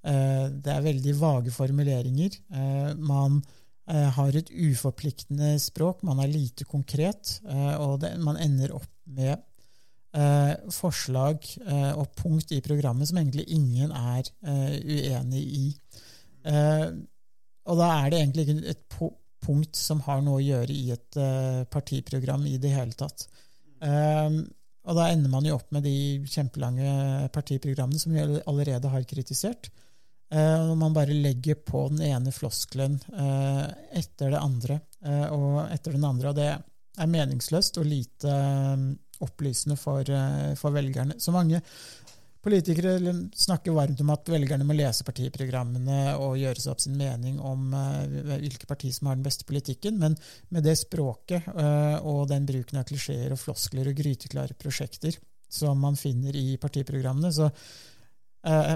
eh, 0.07 0.47
det 0.49 0.71
er 0.73 0.87
veldig 0.87 1.17
vage 1.19 1.53
formuleringer. 1.53 2.39
Eh, 2.49 2.89
man 2.97 3.37
eh, 3.91 4.09
har 4.15 4.39
et 4.39 4.49
uforpliktende 4.49 5.53
språk, 5.61 6.01
man 6.07 6.23
er 6.23 6.31
lite 6.31 6.65
konkret, 6.65 7.37
eh, 7.45 7.75
og 7.77 7.99
det, 8.05 8.15
man 8.23 8.39
ender 8.41 8.73
opp 8.79 8.89
med 9.11 9.35
eh, 10.15 10.55
forslag 10.73 11.45
og 11.91 12.07
punkt 12.17 12.55
i 12.55 12.63
programmet 12.65 13.11
som 13.11 13.19
egentlig 13.21 13.45
ingen 13.53 13.93
er 13.93 14.25
eh, 14.47 14.75
uenig 14.79 15.45
i. 15.59 15.65
Og 17.69 17.77
da 17.77 17.89
er 17.99 18.09
det 18.09 18.21
egentlig 18.21 18.47
ikke 18.47 18.73
et 18.73 18.97
punkt 19.41 19.77
som 19.77 20.01
har 20.05 20.21
noe 20.25 20.39
å 20.39 20.45
gjøre 20.45 20.73
i 20.73 20.89
et 20.93 21.19
eh, 21.19 21.61
partiprogram 21.69 22.45
i 22.49 22.57
det 22.61 22.73
hele 22.73 22.97
tatt. 22.97 23.27
Um, 23.81 24.43
og 24.85 24.97
da 24.97 25.07
ender 25.13 25.29
man 25.29 25.45
jo 25.45 25.57
opp 25.57 25.69
med 25.73 25.85
de 25.85 26.21
kjempelange 26.29 27.29
partiprogrammene 27.33 28.01
som 28.01 28.13
vi 28.13 28.41
allerede 28.49 28.89
har 28.89 29.05
kritisert. 29.09 29.69
Eh, 30.31 30.57
Når 30.65 30.77
man 30.79 30.95
bare 30.95 31.17
legger 31.17 31.59
på 31.65 31.85
den 31.91 32.01
ene 32.07 32.33
floskelen 32.33 32.97
eh, 33.13 33.65
etter 33.99 34.33
det 34.33 34.41
andre 34.41 34.79
eh, 35.05 35.27
og 35.29 35.67
etter 35.67 35.97
den 35.97 36.07
andre. 36.07 36.31
Og 36.31 36.39
det 36.39 36.49
er 36.55 37.13
meningsløst 37.13 37.77
og 37.81 37.89
lite 37.89 38.31
eh, 38.31 38.87
opplysende 39.21 39.77
for, 39.77 40.07
for 40.57 40.73
velgerne. 40.73 41.19
Så 41.21 41.29
mange 41.35 41.59
politikere 42.41 43.13
snakker 43.37 43.75
varmt 43.75 44.01
om 44.01 44.11
at 44.13 44.29
velgerne 44.33 44.65
må 44.65 44.75
lese 44.77 45.05
partiprogrammene 45.05 46.15
og 46.17 46.39
gjøre 46.41 46.61
seg 46.63 46.73
opp 46.73 46.83
sin 46.83 46.97
mening 46.99 47.37
om 47.37 47.73
eh, 47.77 48.15
hvilke 48.41 48.69
parti 48.69 48.91
som 48.95 49.09
har 49.09 49.19
den 49.19 49.25
beste 49.25 49.45
politikken, 49.47 49.99
men 50.01 50.17
med 50.49 50.65
det 50.65 50.77
språket 50.81 51.49
eh, 51.53 51.97
og 52.01 52.27
den 52.31 52.47
bruken 52.49 52.81
av 52.81 52.87
klisjeer 52.89 53.33
og 53.35 53.41
floskler 53.41 53.91
og 53.91 53.97
gryteklare 54.01 54.57
prosjekter 54.57 55.19
som 55.51 55.81
man 55.83 55.99
finner 55.99 56.35
i 56.37 56.55
partiprogrammene, 56.61 57.33
så 57.35 57.49
eh, 58.47 58.75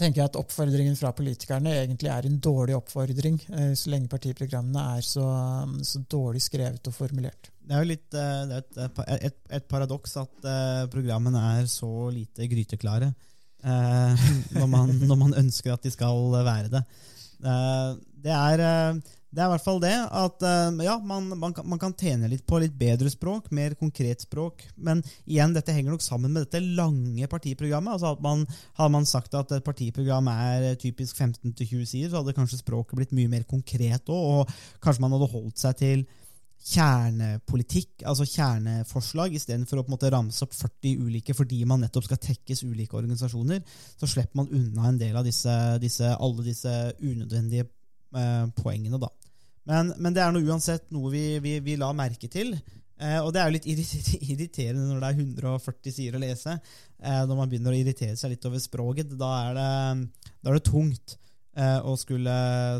tenker 0.00 0.22
jeg 0.22 0.30
at 0.30 0.38
oppfordringen 0.40 0.96
fra 0.98 1.12
politikerne 1.16 1.74
egentlig 1.82 2.10
er 2.12 2.26
en 2.26 2.38
dårlig 2.42 2.76
oppfordring, 2.78 3.38
eh, 3.52 3.72
så 3.78 3.92
lenge 3.92 4.10
partiprogrammene 4.12 4.84
er 4.96 5.06
så, 5.06 5.26
så 5.86 6.02
dårlig 6.10 6.42
skrevet 6.44 6.90
og 6.90 6.96
formulert. 6.96 7.50
Det 7.60 7.76
er 7.76 7.84
jo 7.84 7.90
litt 7.92 8.16
eh, 8.18 8.54
er 8.56 8.62
et, 8.62 8.78
et, 9.30 9.40
et 9.60 9.66
paradoks 9.70 10.16
at 10.22 10.48
eh, 10.48 10.84
programmene 10.92 11.42
er 11.58 11.68
så 11.70 12.08
lite 12.14 12.48
gryteklare 12.50 13.12
når, 13.60 14.68
man, 14.72 14.88
når 15.04 15.18
man 15.20 15.34
ønsker 15.36 15.74
at 15.74 15.84
de 15.84 15.90
skal 15.92 16.30
være 16.32 16.70
det. 16.72 16.80
Det 18.20 18.36
er 18.36 18.62
eh, 18.64 19.00
det 19.30 19.38
er 19.38 19.46
i 19.46 19.52
hvert 19.52 19.62
fall 19.62 19.78
det 19.78 19.94
at 19.94 20.42
eh, 20.42 20.80
ja, 20.82 20.96
man, 21.06 21.28
man, 21.38 21.52
kan, 21.54 21.66
man 21.70 21.78
kan 21.78 21.92
tjene 21.94 22.28
litt 22.32 22.42
på 22.50 22.58
litt 22.58 22.74
bedre 22.78 23.10
språk, 23.12 23.52
mer 23.54 23.76
konkret 23.78 24.24
språk. 24.26 24.64
Men 24.74 25.04
igjen, 25.22 25.54
dette 25.54 25.74
henger 25.74 25.94
nok 25.94 26.02
sammen 26.02 26.34
med 26.34 26.48
dette 26.48 26.62
lange 26.64 27.28
partiprogrammet. 27.30 27.94
altså 27.94 28.16
at 28.16 28.24
man, 28.24 28.42
Hadde 28.74 28.94
man 28.96 29.06
sagt 29.06 29.36
at 29.38 29.54
et 29.54 29.66
partiprogram 29.66 30.32
er 30.32 30.74
typisk 30.82 31.22
15-20 31.22 31.86
sider, 31.86 32.10
så 32.10 32.24
hadde 32.24 32.34
kanskje 32.34 32.58
språket 32.58 32.98
blitt 32.98 33.14
mye 33.14 33.30
mer 33.30 33.46
konkret 33.46 34.10
òg, 34.10 34.42
og 34.42 34.82
kanskje 34.82 35.06
man 35.06 35.14
hadde 35.14 35.30
holdt 35.30 35.62
seg 35.62 35.78
til 35.78 36.04
kjernepolitikk, 36.60 38.02
altså 38.10 38.26
kjerneforslag, 38.28 39.32
istedenfor 39.38 39.80
å 39.80 39.84
på 39.86 39.92
en 39.92 39.94
måte 39.94 40.10
ramse 40.12 40.42
opp 40.44 40.52
40 40.58 41.06
ulike 41.06 41.32
fordi 41.38 41.62
man 41.70 41.80
nettopp 41.86 42.10
skal 42.10 42.20
tekkes 42.20 42.66
ulike 42.66 42.98
organisasjoner. 42.98 43.62
Så 43.94 44.10
slipper 44.10 44.42
man 44.42 44.50
unna 44.50 44.90
en 44.90 44.98
del 45.00 45.16
av 45.16 45.24
disse, 45.24 45.54
disse, 45.80 46.10
alle 46.18 46.50
disse 46.50 46.74
unødvendige 46.98 47.70
poengene, 48.56 48.98
da. 48.98 49.10
Men, 49.70 49.92
men 50.02 50.14
det 50.16 50.22
er 50.24 50.32
noe, 50.34 50.46
uansett 50.50 50.88
noe 50.94 51.12
vi, 51.12 51.24
vi, 51.42 51.58
vi 51.62 51.76
la 51.78 51.92
merke 51.94 52.30
til. 52.32 52.56
Eh, 53.00 53.16
og 53.22 53.32
det 53.32 53.40
er 53.40 53.48
jo 53.48 53.56
litt 53.56 53.68
irriterende 54.32 54.88
når 54.88 55.00
det 55.00 55.10
er 55.10 55.22
140 55.24 55.94
sider 55.94 56.18
å 56.18 56.22
lese. 56.22 56.56
Eh, 57.00 57.22
når 57.28 57.38
man 57.38 57.50
begynner 57.50 57.72
å 57.74 57.80
irritere 57.80 58.18
seg 58.20 58.34
litt 58.34 58.46
over 58.48 58.60
språket, 58.62 59.14
da 59.20 59.30
er 59.46 59.56
det, 59.56 59.70
da 60.40 60.52
er 60.52 60.58
det 60.58 60.66
tungt 60.68 61.16
eh, 61.56 61.78
å 61.82 61.96
skulle, 61.98 62.34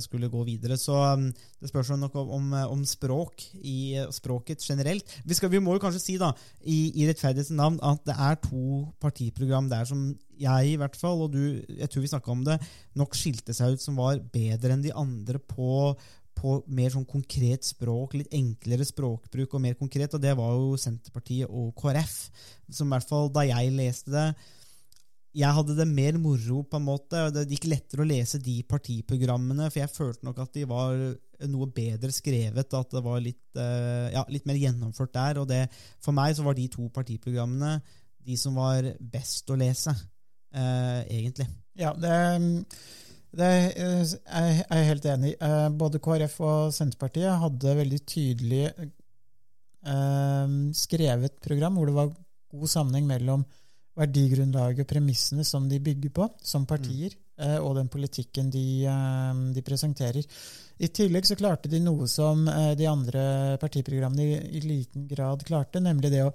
skulle 0.05 0.31
gå 0.33 0.45
videre. 0.47 0.79
Så 0.81 0.95
um, 0.95 1.29
det 1.61 1.71
spørs 1.71 1.93
nok 1.97 2.17
om, 2.21 2.53
om 2.71 2.85
språk 2.89 3.45
i 3.61 3.99
språket 4.15 4.65
generelt. 4.67 5.17
Vi, 5.25 5.37
skal, 5.39 5.53
vi 5.53 5.63
må 5.63 5.77
jo 5.77 5.83
kanskje 5.83 6.05
si 6.05 6.19
da, 6.21 6.33
i, 6.63 6.93
i 7.03 7.09
rettferdighetens 7.09 7.57
navn 7.57 7.81
at 7.87 8.05
det 8.09 8.17
er 8.17 8.41
to 8.47 8.85
partiprogram 9.03 9.71
der 9.71 9.89
som 9.89 10.11
jeg 10.41 10.71
i 10.71 10.79
hvert 10.81 10.97
fall, 10.97 11.27
og 11.27 11.35
du, 11.35 11.61
jeg 11.69 11.91
tror 11.93 12.05
vi 12.05 12.13
snakka 12.15 12.33
om 12.33 12.47
det, 12.47 12.57
nok 12.97 13.17
skilte 13.19 13.53
seg 13.57 13.77
ut 13.77 13.83
som 13.85 13.99
var 14.01 14.23
bedre 14.33 14.73
enn 14.73 14.87
de 14.87 14.95
andre 14.97 15.43
på 15.43 15.99
på 16.41 16.55
mer 16.73 16.93
sånn 16.93 17.05
konkret 17.09 17.67
språk, 17.69 18.15
litt 18.17 18.33
enklere 18.37 18.87
språkbruk 18.89 19.57
og 19.57 19.61
mer 19.61 19.77
konkret, 19.77 20.15
og 20.17 20.23
det 20.23 20.33
var 20.39 20.55
jo 20.57 20.79
Senterpartiet 20.81 21.51
og 21.51 21.75
KrF. 21.77 22.15
Som 22.73 22.89
i 22.89 22.95
hvert 22.95 23.11
fall 23.11 23.29
da 23.35 23.45
jeg 23.45 23.75
leste 23.77 24.15
det 24.15 24.27
Jeg 25.37 25.55
hadde 25.55 25.77
det 25.79 25.87
mer 25.87 26.17
moro, 26.19 26.65
på 26.67 26.79
en 26.81 26.87
måte. 26.89 27.21
og 27.27 27.35
Det 27.35 27.47
gikk 27.53 27.69
lettere 27.71 28.03
å 28.03 28.09
lese 28.09 28.41
de 28.43 28.57
partiprogrammene, 28.67 29.69
for 29.71 29.83
jeg 29.83 29.93
følte 29.95 30.27
nok 30.27 30.41
at 30.43 30.57
de 30.57 30.65
var 30.67 30.97
noe 31.51 31.69
bedre 31.73 32.11
skrevet, 32.13 32.75
at 32.77 32.97
det 32.97 33.03
var 33.05 33.21
litt, 33.23 33.47
eh, 33.57 34.11
ja, 34.17 34.25
litt 34.29 34.47
mer 34.51 34.59
gjennomført 34.59 35.15
der. 35.15 35.39
Og 35.43 35.47
det, 35.49 35.63
for 36.03 36.17
meg 36.17 36.35
så 36.37 36.43
var 36.47 36.59
de 36.59 36.67
to 36.73 36.89
partiprogrammene 36.95 37.79
de 38.27 38.37
som 38.37 38.59
var 38.59 38.85
best 39.01 39.49
å 39.51 39.57
lese, 39.59 39.95
eh, 40.53 41.07
egentlig. 41.07 41.47
Ja, 41.79 41.95
det, 41.97 42.11
det 43.39 43.47
er 43.47 44.59
jeg 44.59 44.89
helt 44.91 45.07
enig 45.15 45.35
i. 45.35 45.39
Eh, 45.47 45.69
Både 45.81 46.03
KrF 46.03 46.41
og 46.43 46.75
Senterpartiet 46.77 47.39
hadde 47.41 47.79
veldig 47.79 48.01
tydelig 48.03 48.67
eh, 49.87 50.49
skrevet 50.77 51.41
program 51.41 51.79
hvor 51.79 51.87
det 51.89 51.97
var 51.97 52.13
god 52.51 52.69
sammenheng 52.75 53.07
mellom 53.09 53.47
verdigrunnlaget 53.99 54.85
og 54.85 54.91
premissene 54.91 55.45
som 55.45 55.67
de 55.69 55.81
bygger 55.83 56.13
på 56.15 56.29
som 56.47 56.67
partier, 56.69 57.15
mm. 57.41 57.59
og 57.65 57.75
den 57.81 57.91
politikken 57.91 58.51
de, 58.53 58.65
eh, 58.87 59.45
de 59.57 59.65
presenterer. 59.67 60.27
I 60.81 60.89
tillegg 60.89 61.27
så 61.29 61.37
klarte 61.37 61.69
de 61.69 61.83
noe 61.83 62.09
som 62.09 62.47
eh, 62.49 62.73
de 62.79 62.87
andre 62.89 63.23
partiprogrammene 63.61 64.25
i, 64.25 64.41
i 64.61 64.65
liten 64.65 65.09
grad 65.11 65.45
klarte, 65.49 65.83
nemlig 65.83 66.13
det 66.15 66.25
å 66.25 66.35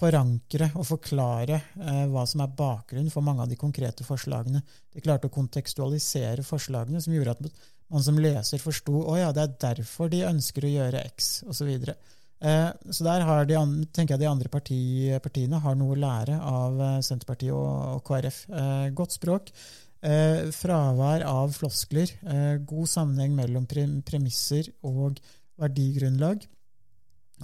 forankre 0.00 0.70
og 0.78 0.86
forklare 0.88 1.58
eh, 1.80 2.04
hva 2.10 2.24
som 2.28 2.44
er 2.44 2.54
bakgrunnen 2.56 3.12
for 3.12 3.24
mange 3.24 3.44
av 3.44 3.50
de 3.50 3.58
konkrete 3.60 4.06
forslagene. 4.06 4.62
De 4.92 5.04
klarte 5.04 5.28
å 5.28 5.34
kontekstualisere 5.34 6.44
forslagene, 6.46 7.02
som 7.04 7.14
gjorde 7.14 7.36
at 7.36 7.62
man 7.90 8.04
som 8.04 8.20
leser 8.22 8.62
forsto 8.62 9.02
å 9.02 9.16
ja, 9.18 9.32
det 9.34 9.44
er 9.44 9.58
derfor 9.68 10.10
de 10.12 10.22
ønsker 10.28 10.66
å 10.66 10.72
gjøre 10.76 11.04
X, 11.10 11.30
osv. 11.50 11.72
Så, 11.72 11.94
eh, 11.94 12.16
så 12.40 13.04
der 13.04 13.44
de, 13.48 13.58
tenker 13.92 14.14
jeg 14.14 14.22
de 14.22 14.30
andre 14.30 14.48
parti, 14.52 14.80
partiene 15.22 15.60
har 15.60 15.76
noe 15.76 15.92
å 15.92 16.00
lære 16.00 16.38
av 16.40 16.80
eh, 16.80 17.02
Senterpartiet 17.04 17.52
og, 17.52 17.98
og 17.98 18.04
KrF. 18.06 18.38
Eh, 18.48 18.86
godt 18.96 19.16
språk. 19.18 19.52
Eh, 20.00 20.48
fravær 20.56 21.26
av 21.28 21.52
floskler. 21.52 22.14
Eh, 22.24 22.54
god 22.64 22.88
sammenheng 22.88 23.36
mellom 23.36 23.68
premisser 23.68 24.72
og 24.88 25.20
verdigrunnlag. 25.60 26.48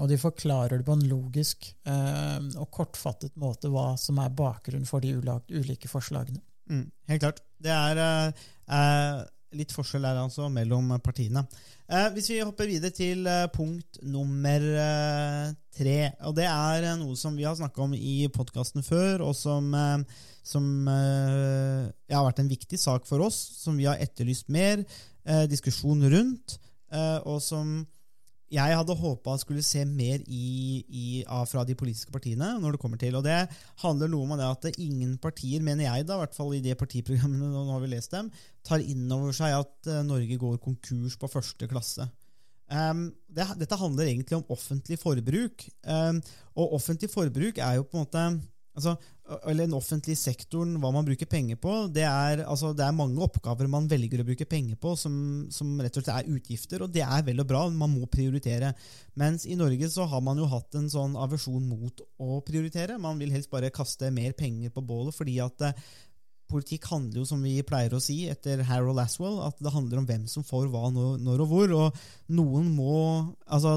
Og 0.01 0.11
de 0.11 0.19
forklarer 0.21 0.81
det 0.81 0.87
på 0.89 0.97
en 0.97 1.07
logisk 1.09 1.71
eh, 1.89 2.41
og 2.57 2.69
kortfattet 2.73 3.37
måte 3.41 3.71
hva 3.73 3.95
som 4.01 4.21
er 4.21 4.35
bakgrunnen 4.37 4.89
for 4.89 5.05
de 5.05 5.15
ulike 5.17 5.89
forslagene. 5.89 6.43
Mm, 6.69 6.89
helt 7.13 7.23
klart. 7.23 7.41
Det 7.63 7.73
er 7.73 8.01
eh, 8.03 8.45
eh, 8.77 9.23
litt 9.57 9.73
forskjell 9.75 10.07
der 10.07 10.21
altså 10.21 10.51
mellom 10.53 10.93
partiene. 11.05 11.45
Eh, 11.87 12.09
hvis 12.17 12.31
vi 12.33 12.41
hopper 12.43 12.67
videre 12.67 12.95
til 12.95 13.27
eh, 13.31 13.47
punkt 13.55 14.01
nummer 14.03 14.65
eh, 14.83 15.51
tre, 15.77 15.99
og 16.27 16.35
det 16.39 16.47
er 16.51 16.89
eh, 16.91 16.97
noe 16.99 17.15
som 17.19 17.37
vi 17.39 17.47
har 17.47 17.55
snakka 17.59 17.85
om 17.85 17.95
i 17.95 18.27
podkasten 18.35 18.83
før, 18.87 19.23
og 19.29 19.37
som, 19.39 19.71
som 20.47 20.67
ja, 20.91 22.17
har 22.19 22.27
vært 22.27 22.43
en 22.43 22.51
viktig 22.51 22.81
sak 22.81 23.07
for 23.07 23.23
oss, 23.27 23.39
som 23.63 23.79
vi 23.79 23.87
har 23.87 24.03
etterlyst 24.03 24.51
mer 24.51 24.83
eh, 24.83 25.45
diskusjon 25.51 26.03
rundt, 26.11 26.59
eh, 26.91 27.21
og 27.23 27.39
som 27.45 27.79
jeg 28.53 28.77
hadde 28.79 28.95
håpa 28.95 29.35
skulle 29.43 29.63
se 29.67 29.83
mer 29.89 30.23
i, 30.31 30.83
i, 30.87 31.07
fra 31.51 31.65
de 31.67 31.75
politiske 31.79 32.13
partiene. 32.15 32.53
når 32.63 32.77
det 32.77 32.81
kommer 32.83 33.01
til, 33.01 33.17
og 33.19 33.25
Det 33.25 33.49
handler 33.83 34.09
noe 34.13 34.23
om 34.23 34.39
det 34.39 34.47
at 34.47 34.79
ingen 34.79 35.17
partier, 35.19 35.63
mener 35.63 35.89
jeg, 35.89 36.07
da, 36.07 36.15
i 36.15 36.23
hvert 36.23 36.37
fall 36.37 36.55
i 36.55 36.63
de 36.63 36.75
partiprogrammene 36.79 37.51
nå 37.51 37.65
har 37.73 37.83
vi 37.83 37.91
lest 37.91 38.15
dem, 38.15 38.31
tar 38.67 38.85
inn 38.85 39.11
over 39.11 39.35
seg 39.35 39.57
at 39.57 39.91
eh, 39.91 40.05
Norge 40.07 40.39
går 40.39 40.61
konkurs 40.63 41.19
på 41.19 41.31
første 41.31 41.67
klasse. 41.71 42.07
Um, 42.67 43.13
det, 43.31 43.47
dette 43.61 43.79
handler 43.79 44.09
egentlig 44.11 44.39
om 44.39 44.47
offentlig 44.51 44.99
forbruk. 44.99 45.67
Um, 45.87 46.23
og 46.59 46.79
offentlig 46.79 47.11
forbruk 47.11 47.59
er 47.63 47.79
jo 47.79 47.87
på 47.87 47.99
en 47.99 48.07
måte 48.07 48.25
altså, 48.77 48.95
eller 49.49 49.67
den 49.67 49.75
offentlige 49.75 50.19
sektoren, 50.21 50.77
hva 50.83 50.93
man 50.95 51.07
bruker 51.07 51.29
penger 51.31 51.59
på, 51.61 51.75
det 51.93 52.05
er, 52.07 52.45
altså, 52.47 52.71
det 52.77 52.85
er 52.87 52.95
mange 52.95 53.19
oppgaver 53.25 53.71
man 53.71 53.89
velger 53.91 54.23
å 54.23 54.27
bruke 54.29 54.47
penger 54.49 54.79
på 54.81 54.95
som, 55.01 55.17
som 55.53 55.73
rett 55.83 55.99
og 55.99 56.05
slett 56.05 56.15
er 56.15 56.33
utgifter, 56.37 56.85
og 56.85 56.93
det 56.95 57.03
er 57.07 57.27
vel 57.27 57.43
og 57.43 57.51
bra, 57.51 57.65
man 57.73 57.95
må 57.97 58.07
prioritere. 58.13 58.73
Mens 59.19 59.49
i 59.49 59.59
Norge 59.59 59.91
så 59.93 60.07
har 60.11 60.23
man 60.25 60.39
jo 60.39 60.49
hatt 60.53 60.79
en 60.79 60.91
sånn 60.93 61.17
aversjon 61.19 61.65
mot 61.67 62.05
å 62.23 62.41
prioritere. 62.47 63.01
Man 63.03 63.19
vil 63.23 63.35
helst 63.35 63.51
bare 63.53 63.73
kaste 63.75 64.13
mer 64.15 64.37
penger 64.39 64.75
på 64.75 64.85
bålet, 64.87 65.17
fordi 65.17 65.41
at 65.43 65.71
politikk 66.51 66.87
handler 66.91 67.21
jo, 67.21 67.27
som 67.29 67.43
vi 67.43 67.55
pleier 67.67 67.95
å 67.97 68.01
si 68.03 68.21
etter 68.31 68.63
Harold 68.69 69.01
Aswell, 69.03 69.39
at 69.47 69.59
det 69.63 69.73
handler 69.75 70.01
om 70.01 70.07
hvem 70.09 70.27
som 70.31 70.45
får 70.47 70.69
hva, 70.73 70.89
når, 70.95 71.43
og 71.45 71.51
hvor. 71.51 71.75
Og 71.81 72.01
noen 72.39 72.71
må 72.75 72.95
Altså, 73.47 73.77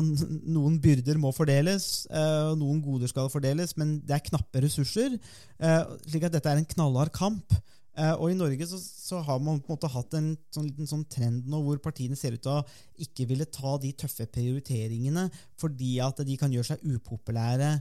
noen 0.50 0.80
byrder 0.82 1.20
må 1.22 1.30
fordeles, 1.36 2.08
eh, 2.10 2.52
og 2.52 2.58
noen 2.62 2.80
goder 2.82 3.10
skal 3.12 3.30
fordeles, 3.32 3.76
men 3.78 4.00
det 4.06 4.16
er 4.18 4.26
knappe 4.26 4.64
ressurser. 4.66 5.20
eh, 5.60 5.84
slik 6.10 6.26
at 6.26 6.34
dette 6.34 6.50
er 6.50 6.58
en 6.58 6.72
knallhard 6.74 7.14
kamp. 7.14 7.54
Eh, 8.00 8.16
og 8.16 8.32
i 8.32 8.38
Norge 8.38 8.66
så, 8.70 8.80
så 8.80 9.20
har 9.26 9.40
man 9.44 9.60
på 9.60 9.70
en 9.70 9.76
måte 9.76 9.92
hatt 9.92 10.14
en 10.18 10.32
sånn 10.54 10.70
liten 10.70 10.88
sånn 10.90 11.06
trend 11.12 11.48
nå 11.50 11.60
hvor 11.66 11.82
partiene 11.84 12.16
ser 12.18 12.38
ut 12.38 12.44
til 12.46 12.60
å 12.60 12.66
ikke 13.06 13.26
ville 13.30 13.48
ta 13.52 13.76
de 13.82 13.92
tøffe 13.98 14.28
prioriteringene 14.32 15.26
fordi 15.60 15.98
at 16.04 16.22
de 16.24 16.38
kan 16.40 16.54
gjøre 16.54 16.72
seg 16.72 16.86
upopulære 16.86 17.74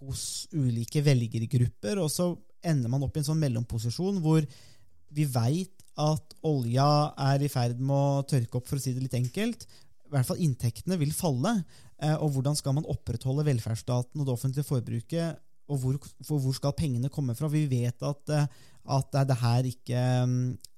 hos 0.00 0.46
ulike 0.54 1.02
velgergrupper. 1.04 2.00
Og 2.02 2.12
så 2.12 2.30
ender 2.66 2.92
man 2.92 3.04
opp 3.06 3.16
i 3.16 3.22
en 3.22 3.28
sånn 3.30 3.42
mellomposisjon 3.42 4.20
hvor 4.24 4.44
vi 5.14 5.26
veit 5.30 5.84
at 6.00 6.34
olja 6.46 6.88
er 7.30 7.44
i 7.44 7.50
ferd 7.52 7.78
med 7.78 7.94
å 7.94 8.26
tørke 8.26 8.58
opp, 8.58 8.68
for 8.68 8.80
å 8.80 8.82
si 8.82 8.94
det 8.94 9.04
litt 9.04 9.16
enkelt. 9.18 9.66
I 10.08 10.14
hvert 10.14 10.28
fall 10.28 10.42
inntektene 10.42 10.98
vil 11.00 11.14
falle. 11.14 11.56
Eh, 12.02 12.14
og 12.18 12.34
hvordan 12.34 12.58
skal 12.58 12.76
man 12.76 12.88
opprettholde 12.90 13.46
velferdsstaten 13.46 14.20
og 14.20 14.26
det 14.26 14.34
offentlige 14.34 14.66
forbruket 14.66 15.42
og 15.72 15.78
hvor, 15.80 15.96
hvor 16.28 16.52
skal 16.52 16.74
pengene 16.76 17.08
komme 17.12 17.36
fra? 17.38 17.48
Vi 17.48 17.64
vet 17.70 18.02
at, 18.04 18.32
eh, 18.34 18.48
at 18.84 19.12
det, 19.14 19.20
er 19.22 19.28
det 19.30 19.36
her 19.40 19.68
ikke 19.70 20.02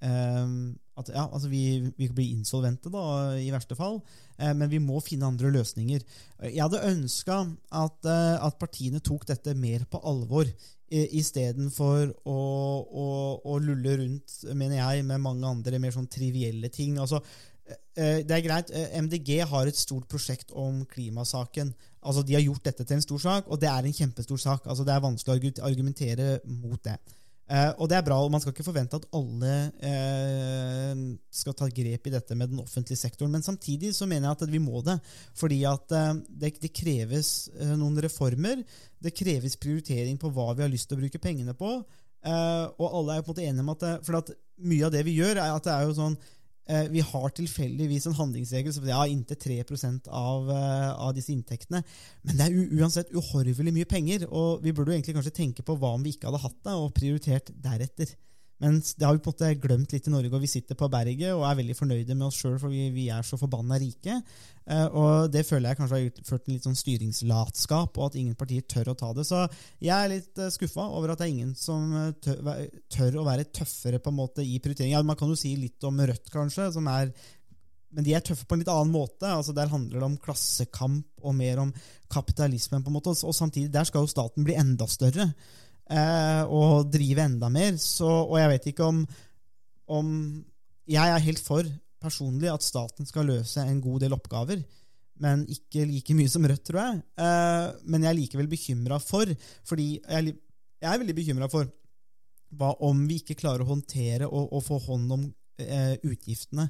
eh, 0.07 0.53
at, 0.97 1.11
ja, 1.11 1.25
altså 1.25 1.51
vi, 1.51 1.65
vi 1.99 2.07
blir 2.13 2.37
insolvente, 2.37 2.93
da, 2.93 3.35
i 3.37 3.51
verste 3.53 3.77
fall. 3.77 3.99
Men 4.41 4.71
vi 4.73 4.79
må 4.81 4.97
finne 5.05 5.29
andre 5.29 5.51
løsninger. 5.53 6.01
Jeg 6.47 6.63
hadde 6.63 6.87
ønska 6.89 7.43
at, 7.69 8.09
at 8.09 8.57
partiene 8.57 9.03
tok 9.05 9.27
dette 9.29 9.53
mer 9.61 9.85
på 9.93 10.01
alvor. 10.09 10.49
Istedenfor 10.91 12.13
å, 12.31 12.37
å, 12.87 13.07
å 13.43 13.59
lulle 13.59 13.97
rundt, 14.03 14.39
mener 14.55 14.79
jeg, 14.79 15.05
med 15.09 15.23
mange 15.25 15.49
andre 15.49 15.81
mer 15.83 15.95
sånn 15.95 16.07
trivielle 16.11 16.71
ting. 16.71 16.99
Altså, 17.03 17.19
eh, 17.67 18.23
det 18.23 18.37
er 18.37 18.45
greit, 18.45 18.71
MDG 18.95 19.41
har 19.51 19.67
et 19.67 19.79
stort 19.79 20.07
prosjekt 20.11 20.55
om 20.55 20.85
klimasaken. 20.93 21.75
Altså, 22.07 22.23
De 22.23 22.39
har 22.39 22.45
gjort 22.45 22.71
dette 22.71 22.87
til 22.87 23.01
en 23.01 23.03
stor 23.03 23.23
sak, 23.25 23.51
og 23.51 23.61
det 23.61 23.71
er 23.73 23.87
en 23.89 23.99
kjempestor 23.99 24.39
sak. 24.39 24.67
Altså, 24.67 24.87
Det 24.87 24.95
er 24.95 25.07
vanskelig 25.09 25.55
å 25.59 25.67
argumentere 25.67 26.41
mot 26.45 26.83
det. 26.85 26.99
Eh, 27.47 27.69
og 27.79 27.87
det 27.87 27.95
er 27.95 28.03
bra, 28.03 28.17
og 28.19 28.31
Man 28.35 28.43
skal 28.43 28.51
ikke 28.51 28.67
forvente 28.67 28.99
at 28.99 29.07
alle 29.15 29.53
eh, 29.79 31.03
skal 31.31 31.55
ta 31.55 31.69
grep 31.71 32.09
i 32.09 32.15
dette 32.17 32.35
med 32.39 32.51
den 32.51 32.63
offentlige 32.63 32.99
sektoren. 32.99 33.31
Men 33.33 33.47
samtidig 33.47 33.95
så 33.95 34.09
mener 34.11 34.29
jeg 34.29 34.39
at 34.41 34.53
vi 34.53 34.63
må 34.63 34.83
det. 34.87 34.99
Fordi 35.39 35.61
at 35.69 35.95
eh, 35.95 36.15
det, 36.29 36.57
det, 36.63 36.73
kreves 36.75 37.51
eh, 37.55 37.77
noen 37.79 38.01
reformer. 38.03 38.65
Det 38.99 39.15
kreves 39.15 39.59
prioritering 39.63 40.19
på 40.19 40.33
hva 40.35 40.53
vi 40.57 40.67
har 40.67 40.73
lyst 40.73 40.91
til 40.91 40.99
å 40.99 41.05
bruke 41.05 41.23
pengene 41.23 41.55
på. 41.55 41.77
Eh, 42.27 42.65
og 42.83 42.89
alle 42.89 43.19
er 43.19 43.23
på 43.23 43.31
en 43.31 43.37
måte 43.37 43.47
enige 43.47 43.67
om 43.67 43.75
at, 43.77 43.85
det, 43.85 43.95
for 44.09 44.19
at 44.19 44.35
mye 44.67 44.89
av 44.89 44.97
det 44.97 45.05
vi 45.07 45.19
gjør, 45.21 45.39
er 45.39 45.55
at 45.55 45.69
det 45.69 45.77
er 45.77 45.87
jo 45.87 46.01
sånn 46.01 46.19
Eh, 46.19 46.36
vi 46.91 47.03
har 47.05 47.35
tilfeldigvis 47.37 48.09
en 48.11 48.17
handlingsregel 48.19 48.75
som 48.75 48.87
ja, 48.89 49.05
inntil 49.07 49.39
3% 49.39 50.09
av, 50.11 50.51
eh, 50.51 50.91
av 51.07 51.13
disse 51.15 51.31
inntektene. 51.35 51.83
Men 52.27 52.39
det 52.39 52.47
er 52.47 52.81
uansett 52.81 53.13
uhorvelig 53.15 53.75
mye 53.77 53.89
penger, 53.89 54.27
og 54.27 54.65
vi 54.65 54.75
burde 54.75 54.97
egentlig 54.97 55.15
kanskje 55.19 55.37
tenke 55.37 55.67
på 55.67 55.77
hva 55.79 55.95
om 55.95 56.03
vi 56.03 56.17
ikke 56.17 56.31
hadde 56.31 56.43
hatt 56.43 56.59
det, 56.67 56.75
og 56.75 56.95
prioritert 56.97 57.53
deretter. 57.63 58.17
Men 58.63 58.79
det 58.81 59.05
har 59.05 59.13
vi 59.13 59.21
på 59.21 59.33
en 59.33 59.35
måte 59.35 59.49
glemt 59.61 59.93
litt 59.93 60.07
i 60.09 60.13
Norge, 60.13 60.33
og 60.33 60.41
vi 60.41 60.49
sitter 60.49 60.79
på 60.79 60.89
berget 60.89 61.35
og 61.35 61.45
er 61.45 61.59
veldig 61.59 61.77
fornøyde 61.77 62.15
med 62.17 62.27
oss 62.31 62.39
sjøl, 62.41 62.57
for 62.61 62.73
vi, 62.73 62.87
vi, 62.95 63.09
er 63.13 63.27
så 63.27 63.37
forbanna 63.37 63.77
rike. 63.83 64.17
Uh, 64.65 64.87
og 64.87 65.29
det 65.35 65.45
føler 65.47 65.71
jeg 65.71 65.81
kanskje 65.81 65.99
har 65.99 66.09
utført 66.09 66.49
en 66.49 66.57
litt 66.57 66.69
sånn 66.69 66.79
styringslatskap, 66.81 68.01
og 68.01 68.09
at 68.09 68.19
ingen 68.19 68.39
partier 68.39 68.65
tør 68.65 68.95
å 68.95 68.97
ta 68.99 69.13
det. 69.17 69.27
Så 69.29 69.45
jeg 69.85 69.93
er 69.93 70.13
litt 70.15 70.41
uh, 70.41 70.49
skuffa 70.55 70.89
over 70.89 71.13
at 71.13 71.21
det 71.21 71.29
er 71.29 71.35
ingen 71.35 71.53
som 71.59 71.93
tør, 72.25 72.41
tør, 72.93 73.21
å 73.21 73.27
være 73.29 73.49
tøffere 73.53 74.01
på 74.01 74.15
en 74.15 74.21
måte 74.23 74.47
i 74.47 74.57
prioritering. 74.63 74.95
Ja, 74.97 75.05
man 75.05 75.21
kan 75.21 75.33
jo 75.33 75.39
si 75.39 75.53
litt 75.61 75.85
om 75.85 76.01
Rødt, 76.07 76.33
kanskje, 76.33 76.71
som 76.73 76.89
er 76.93 77.13
men 77.97 78.05
de 78.05 78.13
er 78.13 78.25
tøffe 78.25 78.45
på 78.45 78.57
en 78.57 78.61
litt 78.61 78.69
annen 78.69 78.93
måte. 78.93 79.25
altså 79.25 79.55
Der 79.57 79.71
handler 79.73 80.01
det 80.01 80.09
om 80.09 80.19
klassekamp 80.21 81.23
og 81.25 81.37
mer 81.39 81.63
om 81.63 81.71
kapitalismen. 82.13 82.83
på 82.83 82.91
en 82.91 82.97
måte, 82.99 83.15
Og 83.25 83.35
samtidig, 83.35 83.73
der 83.73 83.85
skal 83.85 84.05
jo 84.05 84.11
staten 84.11 84.45
bli 84.45 84.55
enda 84.55 84.87
større 84.87 85.33
eh, 85.33 85.66
og 85.87 86.89
drive 86.91 87.23
enda 87.23 87.47
mer. 87.53 87.77
Så, 87.79 88.09
og 88.09 88.37
jeg 88.41 88.51
vet 88.51 88.65
ikke 88.73 88.89
om, 88.91 89.05
om 89.95 90.09
Jeg 90.91 91.13
er 91.13 91.23
helt 91.23 91.43
for 91.43 91.69
personlig 92.03 92.51
at 92.53 92.65
staten 92.65 93.09
skal 93.09 93.29
løse 93.31 93.63
en 93.63 93.81
god 93.83 94.05
del 94.05 94.17
oppgaver, 94.17 94.63
men 95.23 95.45
ikke 95.49 95.87
like 95.89 96.17
mye 96.17 96.31
som 96.31 96.45
Rødt, 96.47 96.65
tror 96.69 96.83
jeg. 96.83 97.03
Eh, 97.25 97.69
men 97.89 98.05
jeg 98.05 98.11
er 98.11 98.19
likevel 98.21 98.51
bekymra 98.51 99.01
for 99.03 99.31
fordi 99.67 99.89
jeg, 99.99 100.35
jeg 100.83 100.91
er 100.93 101.03
veldig 101.03 101.17
bekymra 101.17 101.51
for 101.53 101.71
hva 102.57 102.75
om 102.87 103.07
vi 103.09 103.19
ikke 103.21 103.39
klarer 103.41 103.65
å 103.65 103.71
håndtere 103.73 104.29
og, 104.29 104.53
og 104.55 104.65
få 104.65 104.79
hånd 104.87 105.15
om 105.17 105.25
eh, 105.61 105.97
utgiftene 106.07 106.69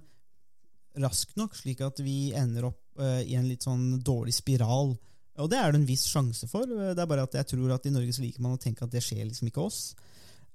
raskt 1.03 1.37
nok, 1.37 1.53
slik 1.59 1.83
at 1.85 2.01
vi 2.01 2.33
ender 2.37 2.71
opp 2.71 3.03
eh, 3.03 3.27
i 3.29 3.37
en 3.37 3.49
litt 3.51 3.67
sånn 3.67 3.99
dårlig 4.05 4.33
spiral 4.39 4.95
og 5.43 5.51
det 5.53 5.59
er 5.61 5.73
det 5.73 5.81
en 5.81 5.89
viss 5.89 6.07
sjanse 6.09 6.49
for. 6.51 6.69
Det 6.69 6.99
er 6.99 7.09
bare 7.09 7.27
at 7.27 7.35
jeg 7.37 7.49
tror 7.53 7.75
at 7.77 7.87
i 7.89 7.93
Norge 7.93 8.15
så 8.17 8.25
liker 8.25 8.45
man 8.45 8.57
å 8.57 8.61
tenke 8.61 8.87
at 8.87 8.93
det 8.93 9.03
skjer 9.05 9.25
liksom 9.27 9.51
ikke 9.51 9.65
oss. 9.67 9.81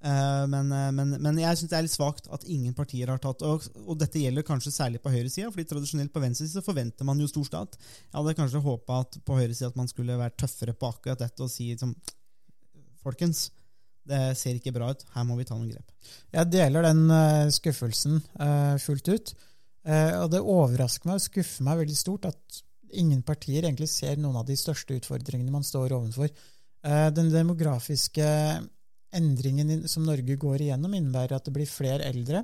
Uh, 0.01 0.47
men, 0.49 0.71
eh, 0.73 0.87
men, 0.97 1.11
men, 1.21 1.35
jeg 1.37 1.59
syns 1.59 1.69
det 1.69 1.75
er 1.77 1.83
litt 1.85 1.93
svakt 1.93 2.25
at 2.33 2.45
ingen 2.49 2.73
partier 2.73 3.05
har 3.11 3.19
tatt 3.21 3.43
og, 3.45 3.67
og 3.85 3.99
dette 4.01 4.17
gjelder 4.17 4.41
kanskje 4.47 4.73
særlig 4.73 4.97
på 5.03 5.11
høyresida, 5.13 5.51
fordi 5.53 5.67
tradisjonelt 5.69 6.13
på 6.13 6.23
venstresida 6.23 6.63
forventer 6.65 7.05
man 7.05 7.21
jo 7.21 7.27
storstat. 7.29 7.77
Jeg 7.77 8.15
hadde 8.15 8.33
kanskje 8.39 8.63
håpa 8.65 9.03
at 9.03 9.19
på 9.27 9.37
høyresida 9.37 9.69
at 9.69 9.77
man 9.77 9.91
skulle 9.91 10.17
vært 10.17 10.39
tøffere 10.41 10.73
på 10.73 10.89
akkurat 10.89 11.21
dette 11.21 11.45
og 11.45 11.53
si 11.53 11.69
liksom 11.73 11.93
Folkens, 13.01 13.47
det 14.05 14.19
ser 14.37 14.59
ikke 14.59 14.73
bra 14.75 14.91
ut. 14.93 14.99
Her 15.15 15.23
må 15.25 15.33
vi 15.39 15.45
ta 15.49 15.55
noen 15.55 15.71
grep. 15.71 16.09
Jeg 16.29 16.49
deler 16.53 16.85
den 16.85 16.99
uh, 17.09 17.47
skuffelsen 17.49 18.19
fullt 18.81 19.09
ut. 19.09 19.31
og 19.89 20.27
det 20.29 20.41
overrasker 20.41 21.09
meg 21.09 21.17
og 21.17 21.23
skuffer 21.23 21.65
meg 21.65 21.79
veldig 21.79 21.97
stort 21.97 22.27
at 22.29 22.59
ingen 22.97 23.21
partier 23.23 23.65
egentlig 23.65 23.89
ser 23.91 24.19
noen 24.19 24.39
av 24.41 24.47
de 24.47 24.57
største 24.59 24.95
utfordringene 24.97 25.53
man 25.53 25.65
står 25.65 25.95
overfor. 25.97 26.31
Eh, 26.81 27.07
den 27.13 27.29
demografiske 27.33 28.27
endringen 29.13 29.87
som 29.91 30.05
Norge 30.07 30.37
går 30.39 30.65
igjennom, 30.65 30.93
innebærer 30.97 31.37
at 31.37 31.47
det 31.47 31.53
blir 31.55 31.69
flere 31.69 32.07
eldre. 32.09 32.43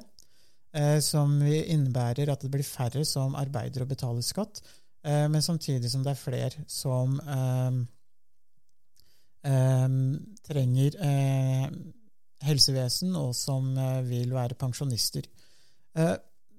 Eh, 0.78 1.00
som 1.02 1.40
innebærer 1.42 2.30
at 2.30 2.44
det 2.44 2.52
blir 2.54 2.68
færre 2.68 3.06
som 3.08 3.38
arbeider 3.40 3.86
og 3.86 3.92
betaler 3.94 4.26
skatt. 4.26 4.62
Eh, 5.04 5.26
men 5.32 5.42
samtidig 5.42 5.92
som 5.92 6.04
det 6.06 6.14
er 6.14 6.22
flere 6.22 6.66
som 6.68 7.20
trenger 10.44 10.98
helsevesen, 12.44 13.14
og 13.16 13.32
som 13.38 13.70
vil 14.04 14.34
være 14.36 14.58
pensjonister 14.60 15.24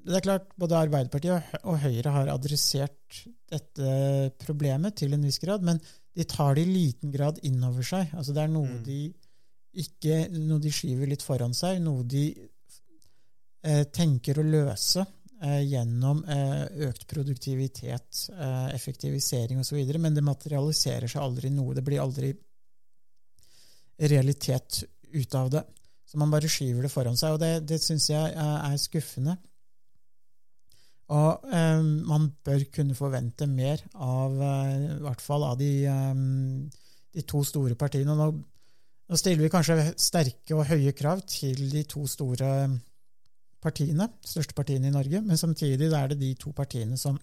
det 0.08 0.18
er 0.18 0.24
klart, 0.24 0.52
Både 0.56 0.78
Arbeiderpartiet 0.78 1.58
og 1.64 1.80
Høyre 1.82 2.12
har 2.14 2.30
adressert 2.32 3.22
dette 3.48 3.88
problemet 4.40 4.96
til 5.00 5.12
en 5.14 5.24
viss 5.24 5.40
grad, 5.42 5.64
men 5.64 5.80
de 6.16 6.26
tar 6.28 6.56
det 6.56 6.64
i 6.66 6.70
liten 6.70 7.12
grad 7.14 7.38
inn 7.46 7.60
over 7.64 7.86
seg. 7.86 8.10
Altså 8.16 8.34
Det 8.36 8.42
er 8.44 8.52
noe, 8.52 8.78
mm. 8.78 8.82
de, 8.86 9.00
ikke, 9.84 10.16
noe 10.34 10.62
de 10.62 10.72
skyver 10.74 11.10
litt 11.12 11.24
foran 11.24 11.54
seg, 11.56 11.78
noe 11.84 12.06
de 12.08 12.24
eh, 13.62 13.84
tenker 13.94 14.40
å 14.40 14.46
løse 14.46 15.04
eh, 15.04 15.62
gjennom 15.68 16.24
eh, 16.24 16.64
økt 16.88 17.06
produktivitet, 17.10 18.24
eh, 18.34 18.68
effektivisering 18.74 19.62
osv., 19.62 19.78
men 19.98 20.16
det 20.16 20.26
materialiserer 20.26 21.10
seg 21.10 21.22
aldri 21.22 21.52
noe. 21.54 21.76
Det 21.76 21.84
blir 21.86 22.02
aldri 22.02 22.32
realitet 23.98 24.82
ut 25.12 25.34
av 25.38 25.52
det. 25.52 25.64
Så 26.08 26.18
man 26.18 26.32
bare 26.32 26.48
skyver 26.48 26.86
det 26.86 26.92
foran 26.92 27.18
seg, 27.20 27.36
og 27.36 27.42
det, 27.42 27.52
det 27.68 27.82
syns 27.84 28.08
jeg 28.10 28.32
er 28.32 28.76
skuffende. 28.80 29.36
Og 31.08 31.46
eh, 31.56 31.80
man 32.04 32.26
bør 32.44 32.66
kunne 32.72 32.94
forvente 32.96 33.46
mer 33.48 33.80
av 33.94 34.42
eh, 34.44 34.72
i 34.98 35.02
hvert 35.06 35.22
fall 35.24 35.44
av 35.46 35.56
de, 35.60 35.70
eh, 35.88 36.14
de 37.16 37.22
to 37.24 37.40
store 37.48 37.74
partiene. 37.80 38.16
Nå, 38.16 38.26
nå, 39.08 39.16
stiller 39.16 39.46
vi 39.46 39.50
kanskje 39.52 39.94
sterke 39.96 40.54
og 40.58 40.68
høye 40.68 40.92
krav 40.96 41.22
til 41.28 41.70
de 41.72 41.82
to 41.88 42.04
store 42.10 42.50
partiene, 43.64 44.08
største 44.22 44.54
partiene 44.54 44.88
i 44.90 44.94
Norge, 44.94 45.20
men 45.24 45.40
samtidig 45.40 45.88
er 45.88 46.08
det 46.12 46.20
de 46.20 46.34
to 46.38 46.52
partiene 46.54 46.96
som 47.00 47.18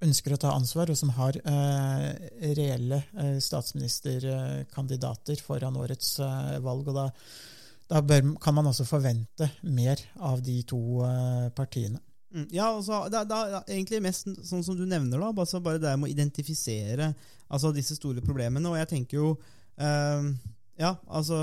ønsker 0.00 0.32
å 0.32 0.40
ta 0.40 0.54
ansvar, 0.56 0.88
og 0.88 0.96
som 0.96 1.10
har 1.12 1.36
uh, 1.44 2.08
reelle 2.56 3.02
uh, 3.12 3.36
statsministerkandidater 3.36 5.36
foran 5.44 5.76
årets 5.76 6.16
valg. 6.64 6.88
og 6.88 6.96
da, 6.96 7.04
da 7.90 8.00
bør, 8.00 8.32
kan 8.40 8.56
man 8.56 8.70
også 8.70 8.88
forvente 8.88 9.50
mer 9.68 10.00
av 10.16 10.40
de 10.46 10.62
to 10.64 11.04
partiene. 11.52 12.00
Mm, 12.30 12.46
ja, 12.54 12.68
altså, 12.70 13.02
det, 13.10 13.24
er 13.26 13.56
egentlig 13.66 14.02
mest 14.04 14.28
sånn 14.46 14.62
som 14.62 14.76
du 14.78 14.84
nevner, 14.86 15.18
da, 15.18 15.30
altså 15.34 15.58
bare 15.62 15.80
det 15.82 15.96
med 15.98 16.06
å 16.06 16.12
identifisere 16.12 17.10
altså, 17.48 17.72
disse 17.74 17.96
store 17.98 18.22
problemene. 18.22 18.70
Og 18.70 18.78
jeg 18.78 18.90
tenker 18.94 19.20
jo 19.20 19.32
eh, 19.80 20.30
Ja, 20.80 20.94
altså 21.10 21.40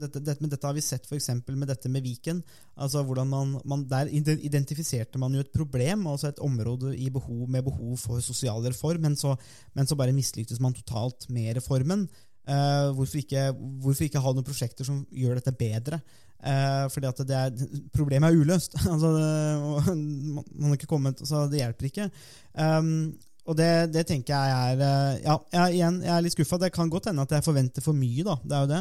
dette, 0.00 0.22
dette, 0.24 0.48
dette, 0.48 0.66
har 0.66 0.76
vi 0.76 0.84
sett 0.84 1.04
f.eks. 1.04 1.28
med 1.48 1.68
dette 1.68 1.90
med 1.92 2.04
Viken. 2.04 2.40
altså 2.74 3.02
hvordan 3.04 3.28
man, 3.28 3.52
man, 3.68 3.84
Der 3.88 4.08
identifiserte 4.10 5.20
man 5.20 5.34
jo 5.34 5.44
et 5.44 5.52
problem, 5.52 6.06
altså 6.06 6.30
et 6.30 6.40
område 6.40 6.94
behov, 7.12 7.48
med 7.48 7.64
behov 7.64 7.98
for 7.98 8.20
sosial 8.24 8.64
reform, 8.64 9.02
men 9.02 9.16
så, 9.16 9.36
men 9.74 9.86
så 9.86 9.96
bare 9.96 10.16
mislyktes 10.16 10.60
man 10.60 10.74
totalt 10.74 11.28
med 11.28 11.56
reformen. 11.56 12.08
Uh, 12.48 12.90
hvorfor, 12.96 13.20
ikke, 13.20 13.50
hvorfor, 13.52 14.04
ikke, 14.06 14.22
ha 14.24 14.32
noen 14.32 14.46
prosjekter 14.46 14.86
som 14.86 15.04
gjør 15.12 15.38
dette 15.38 15.52
bedre? 15.54 16.00
Uh, 16.40 16.86
fordi 16.88 17.08
at 17.10 17.18
det 17.28 17.36
er, 17.36 17.64
problemet 17.92 18.30
er 18.30 18.38
uløst. 18.40 18.76
altså, 18.92 19.10
det, 19.16 19.96
man 19.96 20.70
har 20.70 20.78
ikke 20.78 20.90
kommet, 20.90 21.20
så 21.28 21.44
det 21.50 21.60
hjelper 21.60 21.90
ikke. 21.90 22.06
Um, 22.54 23.10
og 23.48 23.56
det, 23.56 23.68
det, 23.90 24.04
tenker 24.06 24.36
jeg 24.36 24.74
er 24.76 24.80
uh, 24.84 25.18
Ja, 25.24 25.34
jeg, 25.52 25.80
igjen, 25.80 25.98
jeg 26.04 26.12
er 26.14 26.24
litt 26.24 26.36
skuffa. 26.36 26.58
Det 26.60 26.70
kan 26.72 26.92
godt 26.92 27.08
hende 27.10 27.24
at 27.24 27.34
jeg 27.34 27.44
forventer 27.44 27.84
for 27.84 27.96
mye. 27.96 28.24
da, 28.24 28.36
det 28.44 28.56
er 28.56 28.64
jo 28.64 28.70
det, 28.70 28.80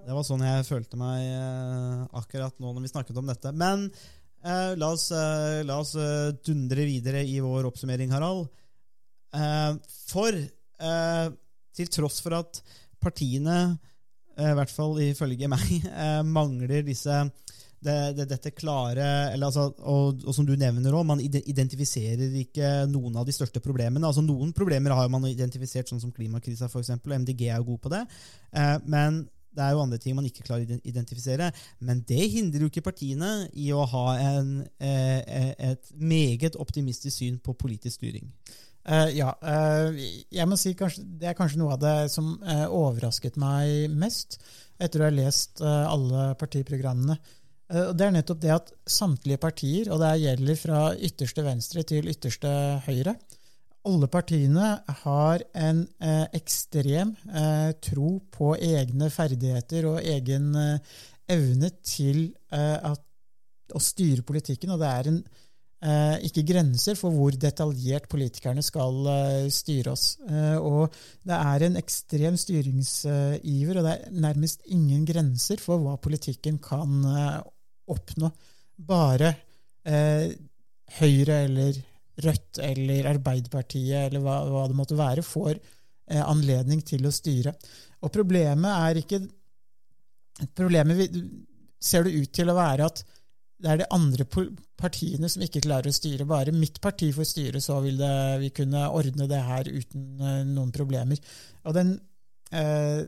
Det 0.02 0.16
var 0.16 0.24
sånn 0.26 0.42
jeg 0.42 0.66
følte 0.66 0.98
meg 0.98 1.22
uh, 1.30 2.02
akkurat 2.18 2.58
nå 2.58 2.72
når 2.72 2.82
vi 2.82 2.90
snakket 2.90 3.20
om 3.22 3.30
dette. 3.30 3.54
Men 3.54 3.86
uh, 4.44 4.72
la 4.78 4.92
oss, 4.94 5.10
uh, 5.14 5.60
la 5.66 5.78
oss 5.82 5.94
uh, 5.98 6.30
dundre 6.44 6.86
videre 6.88 7.24
i 7.26 7.38
vår 7.44 7.68
oppsummering, 7.70 8.12
Harald. 8.14 8.48
For 10.08 10.36
til 11.76 11.88
tross 11.92 12.22
for 12.24 12.36
at 12.38 12.60
partiene, 13.02 13.58
i 14.38 14.52
hvert 14.56 14.70
fall 14.72 14.94
ifølge 15.02 15.50
meg, 15.52 15.88
mangler 16.24 16.84
disse 16.86 17.16
det, 17.82 17.96
det, 18.16 18.24
dette 18.30 18.52
klare 18.56 19.04
eller 19.34 19.50
altså, 19.50 19.68
og, 19.86 20.22
og 20.24 20.34
som 20.34 20.46
du 20.46 20.54
nevner 20.58 20.94
også, 20.94 21.08
Man 21.10 21.20
identifiserer 21.22 22.38
ikke 22.40 22.70
noen 22.90 23.18
av 23.20 23.26
de 23.26 23.34
største 23.34 23.62
problemene. 23.62 24.06
altså 24.06 24.24
Noen 24.24 24.54
problemer 24.56 24.96
har 24.96 25.10
man 25.12 25.26
identifisert, 25.28 25.90
sånn 25.90 26.02
som 26.02 26.14
klimakrisa 26.14 26.70
f.eks. 26.70 26.94
Og 26.96 27.14
MDG 27.20 27.50
er 27.50 27.58
jo 27.58 27.68
god 27.74 27.82
på 27.84 27.92
det. 27.92 28.04
Men 28.86 29.24
det 29.58 29.64
er 29.64 29.74
jo 29.74 29.82
andre 29.82 29.98
ting 30.02 30.14
man 30.16 30.28
ikke 30.28 30.46
klarer 30.46 30.78
å 30.78 30.78
identifisere. 30.86 31.50
Men 31.82 32.04
det 32.06 32.30
hindrer 32.32 32.64
jo 32.64 32.70
ikke 32.70 32.86
partiene 32.86 33.32
i 33.58 33.72
å 33.74 33.82
ha 33.90 34.06
en, 34.22 34.54
eh, 34.78 35.52
et 35.72 35.92
meget 35.98 36.56
optimistisk 36.62 37.18
syn 37.18 37.42
på 37.42 37.56
politisk 37.58 37.98
styring. 38.00 38.30
Uh, 38.88 39.10
ja, 39.12 39.34
Uh, 39.44 39.92
jeg 40.32 40.48
må 40.48 40.56
si 40.56 40.70
kanskje, 40.72 41.02
det 41.20 41.28
er 41.28 41.36
kanskje 41.36 41.58
noe 41.60 41.74
av 41.74 41.82
det 41.82 41.96
som 42.08 42.30
uh, 42.40 42.70
overrasket 42.72 43.36
meg 43.36 43.92
mest 43.92 44.38
etter 44.78 45.02
å 45.02 45.08
ha 45.08 45.14
lest 45.14 45.62
eh, 45.64 45.84
alle 45.90 46.32
partiprogrammene. 46.38 47.18
Eh, 47.68 47.88
og 47.90 47.96
Det 47.98 48.06
er 48.06 48.14
nettopp 48.14 48.42
det 48.42 48.54
at 48.54 48.72
samtlige 48.88 49.40
partier, 49.42 49.90
og 49.92 50.02
det 50.02 50.14
gjelder 50.22 50.60
fra 50.60 50.82
ytterste 50.94 51.44
venstre 51.46 51.84
til 51.88 52.10
ytterste 52.10 52.52
høyre, 52.86 53.16
alle 53.86 54.08
partiene 54.10 54.72
har 55.04 55.44
en 55.56 55.84
eh, 56.02 56.24
ekstrem 56.36 57.14
eh, 57.30 57.70
tro 57.84 58.18
på 58.34 58.54
egne 58.56 59.08
ferdigheter 59.12 59.86
og 59.88 60.00
egen 60.02 60.50
eh, 60.58 60.96
evne 61.32 61.70
til 61.84 62.30
eh, 62.52 62.78
at, 62.90 63.04
å 63.74 63.82
styre 63.82 64.24
politikken. 64.26 64.72
Og 64.74 64.80
det 64.82 64.88
er 64.88 65.10
en 65.10 65.18
eh, 65.20 66.16
ikke 66.28 66.46
grenser 66.48 66.98
for 66.98 67.14
hvor 67.14 67.36
detaljert 67.36 68.08
politikerne 68.10 68.64
skal 68.64 69.10
eh, 69.12 69.48
styre 69.52 69.94
oss. 69.94 70.06
Og 70.58 70.88
det 71.28 71.38
er 71.38 71.66
en 71.68 71.80
ekstrem 71.80 72.38
styringsiver, 72.40 73.78
og 73.78 73.88
det 73.88 73.94
er 73.94 74.20
nærmest 74.26 74.64
ingen 74.74 75.04
grenser 75.08 75.60
for 75.62 75.84
hva 75.84 75.98
politikken 76.02 76.60
kan 76.64 77.04
oppnå. 77.88 78.32
Bare 78.88 79.34
Høyre 80.98 81.36
eller 81.46 81.76
Rødt 82.24 82.60
eller 82.64 83.10
Arbeiderpartiet 83.12 84.08
eller 84.08 84.22
hva, 84.24 84.40
hva 84.50 84.64
det 84.70 84.78
måtte 84.78 84.98
være, 84.98 85.22
får 85.26 85.54
eh, 85.54 86.22
anledning 86.22 86.82
til 86.86 87.06
å 87.06 87.14
styre. 87.14 87.54
Og 88.02 88.14
problemet 88.14 88.70
er 88.88 89.02
ikke 89.04 89.24
Problemet 90.54 91.16
ser 91.82 92.04
det 92.06 92.12
ut 92.14 92.30
til 92.30 92.50
å 92.52 92.54
være 92.54 92.86
at 92.86 93.00
det 93.58 93.70
er 93.72 93.80
de 93.80 93.86
andre 93.90 94.22
partiene 94.78 95.26
som 95.30 95.42
ikke 95.42 95.64
klarer 95.64 95.90
å 95.90 95.96
styre. 95.96 96.26
Bare 96.30 96.54
mitt 96.54 96.78
parti 96.82 97.08
får 97.14 97.26
styre, 97.26 97.62
så 97.62 97.80
vil 97.82 97.98
det, 97.98 98.10
vi 98.44 98.52
kunne 98.54 98.84
ordne 98.94 99.26
det 99.26 99.40
her 99.42 99.66
uten 99.66 100.22
eh, 100.22 100.44
noen 100.46 100.70
problemer. 100.74 101.18
Og 101.66 101.74
den 101.74 101.90
eh, 102.54 103.02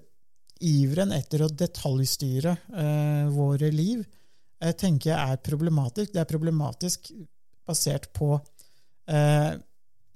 iveren 0.67 1.15
etter 1.17 1.45
å 1.45 1.53
detaljstyre 1.55 2.57
eh, 2.83 3.29
våre 3.33 3.71
liv 3.73 4.03
eh, 4.03 4.75
tenker 4.75 5.13
jeg 5.13 5.19
er 5.21 5.45
problematisk. 5.47 6.13
Det 6.15 6.25
er 6.25 6.33
problematisk 6.35 7.13
basert 7.67 8.11
på 8.17 8.35
eh, 9.09 9.53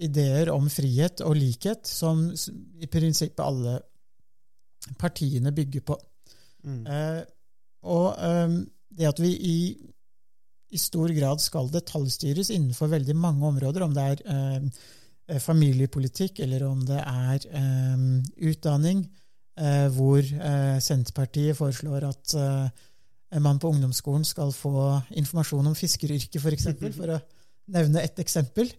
ideer 0.05 0.51
om 0.53 0.69
frihet 0.69 1.23
og 1.25 1.37
likhet, 1.39 1.87
som 1.87 2.27
i 2.83 2.91
prinsippet 2.91 3.45
alle 3.45 3.79
partiene 5.01 5.53
bygger 5.55 5.85
på. 5.87 5.97
Eh, 6.65 7.23
og 7.85 8.07
eh, 8.19 8.59
det 8.99 9.09
at 9.11 9.21
vi 9.23 9.31
i, 9.35 9.59
i 10.75 10.81
stor 10.81 11.13
grad 11.15 11.43
skal 11.43 11.71
detaljstyres 11.73 12.51
innenfor 12.51 12.93
veldig 12.93 13.17
mange 13.17 13.47
områder, 13.47 13.85
om 13.85 13.95
det 13.95 14.07
er 14.13 14.23
eh, 14.35 15.39
familiepolitikk 15.41 16.41
eller 16.45 16.67
om 16.69 16.83
det 16.89 17.01
er 17.01 17.47
eh, 17.61 18.09
utdanning, 18.51 19.05
eh, 19.59 19.87
hvor 19.95 20.23
Senterpartiet 20.81 21.57
foreslår 21.57 22.11
at 22.11 22.35
man 23.43 23.59
på 23.59 23.71
ungdomsskolen 23.73 24.23
skal 24.27 24.53
få 24.55 25.01
informasjon 25.19 25.67
om 25.67 25.75
fiskeryrket, 25.75 26.39
f.eks., 26.39 26.69
for, 26.79 26.93
for 26.95 27.15
å 27.17 27.23
nevne 27.73 28.03
ett 28.05 28.19
eksempel. 28.23 28.71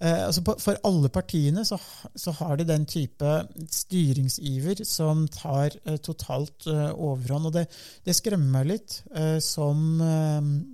Eh, 0.00 0.22
altså 0.26 0.40
for 0.62 0.78
alle 0.88 1.10
partiene 1.12 1.64
så, 1.68 1.76
så 2.16 2.32
har 2.38 2.56
de 2.56 2.64
den 2.68 2.86
type 2.88 3.32
styringsiver 3.68 4.80
som 4.88 5.26
tar 5.28 5.76
eh, 5.84 5.98
totalt 6.00 6.68
eh, 6.70 6.88
overhånd. 6.94 7.50
Og 7.50 7.58
det, 7.58 7.66
det 8.06 8.16
skremmer 8.16 8.60
meg 8.60 8.70
litt 8.74 9.00
som, 9.44 10.00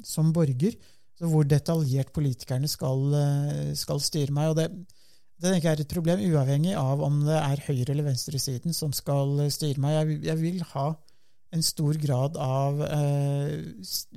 som 0.06 0.30
borger, 0.36 0.76
hvor 1.22 1.46
detaljert 1.48 2.12
politikerne 2.14 2.68
skal, 2.68 3.08
skal 3.78 4.02
styre 4.04 4.36
meg. 4.36 4.52
og 4.52 4.60
det 4.60 4.70
det 5.36 5.50
tenker 5.52 5.68
jeg 5.68 5.76
er 5.76 5.80
et 5.82 5.92
problem, 5.92 6.20
uavhengig 6.32 6.70
av 6.80 7.02
om 7.04 7.18
det 7.26 7.36
er 7.36 7.60
høyre- 7.66 7.92
eller 7.92 8.06
venstresiden 8.06 8.72
som 8.72 8.94
skal 8.96 9.42
styre 9.52 9.82
meg. 9.84 9.92
Jeg, 9.92 10.20
jeg 10.30 10.40
vil 10.40 10.62
ha 10.70 10.86
en 11.52 11.64
stor 11.64 11.98
grad 12.00 12.38
av 12.40 12.80
eh, 12.86 13.58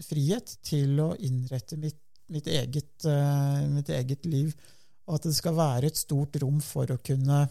frihet 0.08 0.56
til 0.66 1.00
å 1.04 1.10
innrette 1.20 1.78
mitt, 1.80 2.00
mitt, 2.34 2.48
eget, 2.48 3.06
eh, 3.06 3.64
mitt 3.70 3.90
eget 3.90 4.26
liv, 4.30 4.54
og 5.10 5.18
at 5.18 5.26
det 5.30 5.36
skal 5.38 5.58
være 5.58 5.90
et 5.90 5.98
stort 5.98 6.38
rom 6.42 6.60
for 6.62 6.90
å 6.94 7.00
kunne, 7.02 7.42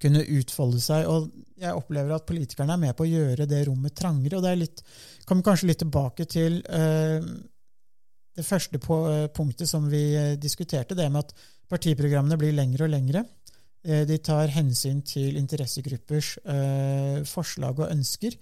kunne 0.00 0.24
utfolde 0.38 0.80
seg. 0.80 1.08
Og 1.10 1.28
jeg 1.60 1.76
opplever 1.76 2.16
at 2.16 2.26
politikerne 2.28 2.76
er 2.76 2.82
med 2.86 2.96
på 2.96 3.04
å 3.04 3.10
gjøre 3.10 3.48
det 3.50 3.66
rommet 3.68 3.96
trangere. 3.98 4.38
og 4.38 4.46
det 4.46 4.52
er 4.52 4.62
litt, 4.62 4.82
kommer 5.28 5.44
kanskje 5.50 5.70
litt 5.70 5.82
tilbake 5.84 6.28
til 6.30 6.62
eh, 6.64 7.20
det 8.38 8.46
første 8.46 8.80
på, 8.80 9.00
punktet 9.36 9.68
som 9.68 9.88
vi 9.90 10.04
eh, 10.16 10.36
diskuterte, 10.40 10.96
det 10.96 11.10
med 11.12 11.26
at 11.26 11.34
partiprogrammene 11.68 12.38
blir 12.40 12.56
lengre 12.56 12.86
og 12.86 12.94
lengre. 12.94 13.26
Eh, 13.84 14.06
De 14.08 14.18
tar 14.18 14.54
hensyn 14.54 15.02
til 15.02 15.36
interessegruppers 15.36 16.38
forslag 17.28 17.84
og 17.84 17.92
ønsker, 17.92 18.38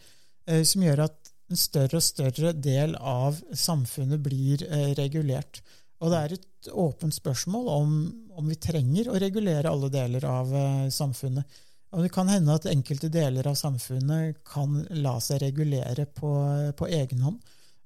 som 0.62 0.82
gjør 0.84 1.00
at 1.08 1.25
en 1.50 1.58
større 1.58 2.00
og 2.00 2.04
større 2.04 2.52
del 2.52 2.96
av 2.98 3.38
samfunnet 3.54 4.22
blir 4.22 4.64
eh, 4.66 4.92
regulert. 4.98 5.60
Og 6.02 6.12
det 6.12 6.18
er 6.18 6.34
et 6.36 6.70
åpent 6.74 7.14
spørsmål 7.14 7.68
om, 7.72 7.92
om 8.36 8.50
vi 8.50 8.58
trenger 8.60 9.10
å 9.10 9.20
regulere 9.20 9.70
alle 9.70 9.90
deler 9.92 10.26
av 10.28 10.50
eh, 10.52 10.88
samfunnet. 10.92 11.62
Og 11.94 12.02
det 12.02 12.10
kan 12.12 12.28
hende 12.28 12.56
at 12.56 12.66
enkelte 12.68 13.08
deler 13.12 13.46
av 13.48 13.54
samfunnet 13.56 14.42
kan 14.46 14.82
la 14.98 15.14
seg 15.22 15.40
regulere 15.44 16.08
på, 16.10 16.32
på 16.76 16.90
egen 16.92 17.22
hånd. 17.24 17.38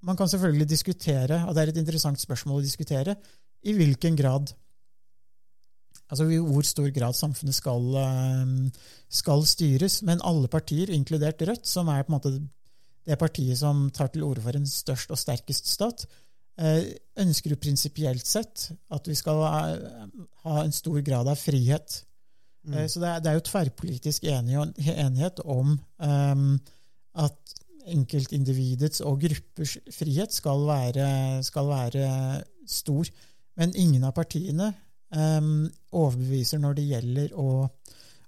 Man 0.09 0.16
kan 0.16 0.31
selvfølgelig 0.33 0.70
diskutere, 0.70 1.42
og 1.44 1.55
det 1.55 1.62
er 1.62 1.73
et 1.75 1.83
interessant 1.83 2.20
spørsmål 2.20 2.62
å 2.62 2.64
diskutere, 2.64 3.18
i 3.61 3.77
hvilken 3.77 4.16
grad 4.16 4.55
Altså 6.11 6.25
i 6.27 6.40
hvor 6.42 6.64
stor 6.66 6.88
grad 6.90 7.14
samfunnet 7.14 7.55
skal, 7.55 7.85
eh, 8.01 8.81
skal 9.14 9.44
styres. 9.46 10.01
Men 10.03 10.23
alle 10.27 10.49
partier, 10.51 10.90
inkludert 10.90 11.42
Rødt, 11.46 11.68
som 11.70 11.87
er 11.87 12.03
på 12.03 12.11
en 12.11 12.16
måte 12.16 12.33
det 13.06 13.18
partiet 13.20 13.58
som 13.58 13.88
tar 13.94 14.10
til 14.12 14.24
orde 14.26 14.42
for 14.44 14.56
en 14.56 14.66
størst 14.68 15.12
og 15.12 15.18
sterkest 15.20 15.70
stat, 15.70 16.04
eh, 16.60 16.92
ønsker 17.20 17.54
jo 17.54 17.60
prinsipielt 17.60 18.26
sett 18.26 18.70
at 18.92 19.08
vi 19.08 19.16
skal 19.18 19.42
ha- 19.42 20.08
ha 20.44 20.62
en 20.64 20.72
stor 20.72 21.00
grad 21.00 21.28
av 21.28 21.38
frihet. 21.40 22.02
Mm. 22.66 22.88
Så 22.88 23.00
det 23.00 23.08
er, 23.08 23.20
det 23.20 23.30
er 23.30 23.38
jo 23.38 23.46
tverrpolitisk 23.48 24.24
enighet 24.28 25.40
om 25.48 25.78
um, 25.98 26.60
at 27.16 27.54
enkeltindividets 27.88 29.00
og 29.00 29.22
gruppers 29.24 29.78
frihet 29.96 30.34
skal 30.34 30.66
være, 30.68 31.08
skal 31.46 31.70
være 31.70 32.10
stor. 32.68 33.08
Men 33.56 33.72
ingen 33.74 34.04
av 34.04 34.12
partiene 34.16 34.74
um, 35.16 35.70
overbeviser 35.96 36.60
når 36.60 36.76
det 36.78 36.88
gjelder 36.90 37.34
å, 37.40 37.64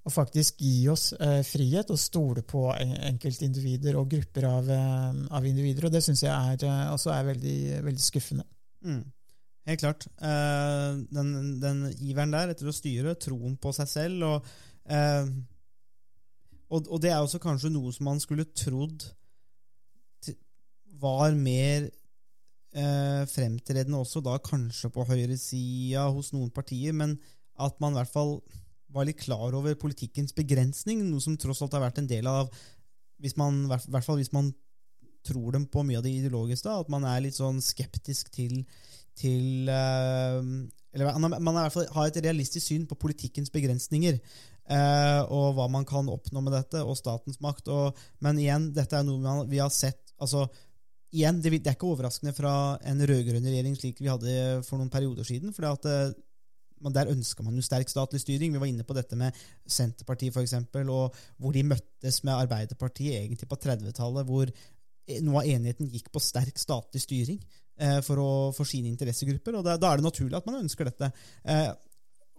å 0.03 0.11
faktisk 0.11 0.59
gi 0.59 0.89
oss 0.91 1.13
eh, 1.15 1.41
frihet 1.47 1.91
og 1.95 2.01
stole 2.01 2.43
på 2.47 2.65
enkeltindivider 2.75 3.97
og 4.01 4.11
grupper 4.11 4.47
av, 4.49 4.71
eh, 4.75 5.23
av 5.39 5.47
individer. 5.47 5.87
Og 5.87 5.95
det 5.95 6.03
syns 6.03 6.25
jeg 6.25 6.33
er, 6.33 6.67
eh, 6.67 6.91
også 6.91 7.13
er 7.15 7.29
veldig, 7.31 7.59
veldig 7.87 8.03
skuffende. 8.03 8.47
Mm. 8.83 9.05
Helt 9.71 9.85
klart. 9.85 10.09
Eh, 10.19 10.91
den, 11.15 11.33
den 11.63 11.87
iveren 12.03 12.35
der 12.35 12.51
etter 12.51 12.67
å 12.67 12.75
styre, 12.75 13.15
troen 13.15 13.55
på 13.63 13.71
seg 13.77 13.91
selv 13.91 14.27
og, 14.27 14.53
eh, 14.91 15.31
og, 16.73 16.89
og 16.89 17.03
det 17.05 17.13
er 17.13 17.21
også 17.21 17.39
kanskje 17.43 17.71
noe 17.71 17.93
som 17.95 18.09
man 18.09 18.23
skulle 18.23 18.49
trodd 18.57 19.05
var 21.03 21.35
mer 21.35 21.89
eh, 22.75 23.23
fremtredende 23.31 23.99
også 23.99 24.23
da 24.25 24.37
kanskje 24.43 24.91
på 24.95 25.05
høyresida 25.09 26.07
hos 26.15 26.33
noen 26.35 26.51
partier, 26.55 26.95
men 26.97 27.17
at 27.61 27.79
man 27.83 27.95
i 27.95 28.01
hvert 28.01 28.13
fall 28.13 28.37
var 28.93 29.07
litt 29.09 29.21
klar 29.23 29.55
over 29.57 29.75
politikkens 29.81 30.35
begrensning, 30.37 31.03
noe 31.11 31.21
som 31.25 31.37
tross 31.41 31.63
alt 31.65 31.73
har 31.77 31.85
vært 31.87 31.99
en 32.03 32.11
del 32.11 32.27
av 32.31 32.51
hvis 33.23 33.37
man, 33.39 33.65
I 33.71 33.79
hvert 33.93 34.05
fall 34.05 34.19
hvis 34.19 34.33
man 34.35 34.51
tror 35.23 35.53
dem 35.55 35.67
på 35.71 35.85
mye 35.87 36.01
av 36.01 36.03
det 36.07 36.11
ideologiske, 36.19 36.67
at 36.67 36.89
man 36.91 37.05
er 37.07 37.21
litt 37.23 37.37
sånn 37.39 37.61
skeptisk 37.63 38.33
til 38.35 38.65
til 39.15 39.69
eh, 39.69 40.39
Eller 40.95 41.19
man 41.39 41.55
har- 41.57 41.71
har 41.95 42.07
hvert 42.07 42.17
et 42.17 42.25
realistisk 42.25 42.67
syn 42.67 42.87
på 42.89 42.97
politikkens 42.99 43.51
begrensninger. 43.53 44.19
eh, 44.71 45.21
og 45.29 45.55
hva 45.57 45.69
man 45.69 45.85
kan 45.85 46.07
oppnå 46.09 46.41
med 46.43 46.53
dette, 46.55 46.81
og 46.87 46.97
statens 46.97 47.41
makt. 47.43 47.69
Og, 47.69 47.97
men 48.21 48.39
igjen, 48.39 48.73
dette 48.73 48.95
er 48.97 49.03
noe 49.05 49.45
vi 49.51 49.59
har 49.59 49.69
sett 49.71 50.13
altså, 50.21 50.49
igjen, 51.13 51.41
det, 51.43 51.51
det 51.63 51.67
er 51.67 51.75
ikke 51.77 51.91
overraskende 51.93 52.33
fra 52.35 52.79
en 52.83 52.99
rød-grønn 53.03 53.45
regjering 53.45 53.75
slik 53.77 53.99
vi 54.01 54.09
hadde 54.09 54.63
for 54.65 54.79
noen 54.79 54.89
perioder 54.91 55.25
siden. 55.29 55.53
For 56.83 56.95
der 56.95 57.11
ønska 57.13 57.45
man 57.47 57.57
jo 57.57 57.65
sterk 57.65 57.91
statlig 57.91 58.23
styring. 58.23 58.53
Vi 58.55 58.63
var 58.63 58.71
inne 58.71 58.87
på 58.87 58.97
dette 58.97 59.19
med 59.19 59.37
Senterpartiet, 59.67 60.35
f.eks., 60.35 60.57
og 60.83 61.19
hvor 61.39 61.55
de 61.55 61.67
møttes 61.67 62.23
med 62.27 62.35
Arbeiderpartiet 62.35 63.21
egentlig 63.21 63.49
på 63.49 63.61
30-tallet, 63.63 64.27
hvor 64.29 64.51
noe 65.23 65.43
av 65.43 65.51
enigheten 65.51 65.91
gikk 65.91 66.11
på 66.15 66.23
sterk 66.23 66.59
statlig 66.61 67.03
styring 67.03 67.39
eh, 67.81 68.01
for, 68.05 68.21
å, 68.23 68.33
for 68.57 68.69
sine 68.69 68.91
interessegrupper. 68.93 69.59
og 69.59 69.67
da, 69.67 69.79
da 69.81 69.93
er 69.93 70.01
det 70.01 70.07
naturlig 70.07 70.39
at 70.39 70.49
man 70.49 70.61
ønsker 70.63 70.89
dette. 70.89 71.11
Eh, 71.43 71.71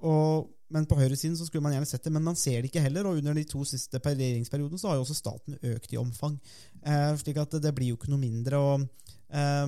og, 0.03 0.49
men 0.73 0.87
på 0.89 0.97
høyresiden 0.99 1.35
så 1.39 1.47
skulle 1.47 1.63
man 1.63 1.75
gjerne 1.75 1.87
sett 1.87 2.03
det, 2.07 2.13
men 2.15 2.25
man 2.25 2.39
ser 2.39 2.61
det 2.61 2.71
ikke 2.71 2.83
heller. 2.83 3.07
Og 3.07 3.21
under 3.21 3.37
de 3.37 3.45
to 3.47 3.63
siste 3.67 4.01
regjeringsperiodene 4.03 4.81
så 4.81 4.91
har 4.91 4.99
jo 4.99 5.05
også 5.05 5.17
staten 5.17 5.57
økt 5.73 5.95
i 5.95 6.01
omfang. 6.01 6.37
Eh, 6.81 7.11
slik 7.21 7.39
at 7.41 7.55
det, 7.55 7.63
det 7.67 7.75
blir 7.77 7.93
jo 7.93 7.99
ikke 7.99 8.11
noe 8.11 8.23
mindre. 8.23 8.59
Og, 8.59 9.15
eh, 9.31 9.65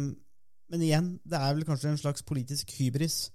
men 0.73 0.83
igjen, 0.83 1.15
det 1.23 1.39
er 1.39 1.55
vel 1.55 1.67
kanskje 1.67 1.93
en 1.93 2.01
slags 2.01 2.25
politisk 2.25 2.73
hybris. 2.79 3.25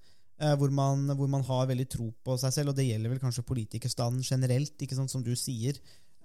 Eh, 0.41 0.55
hvor, 0.59 0.73
man, 0.75 1.05
hvor 1.17 1.29
man 1.31 1.45
har 1.47 1.69
veldig 1.71 1.89
tro 1.93 2.11
på 2.25 2.37
seg 2.41 2.55
selv, 2.55 2.73
og 2.73 2.79
det 2.79 2.89
gjelder 2.89 3.13
vel 3.13 3.23
kanskje 3.23 3.47
politikerstanden 3.47 4.25
generelt, 4.25 4.77
ikke 4.81 4.97
sant, 4.99 5.13
som 5.13 5.25
du 5.25 5.35
sier. 5.39 5.79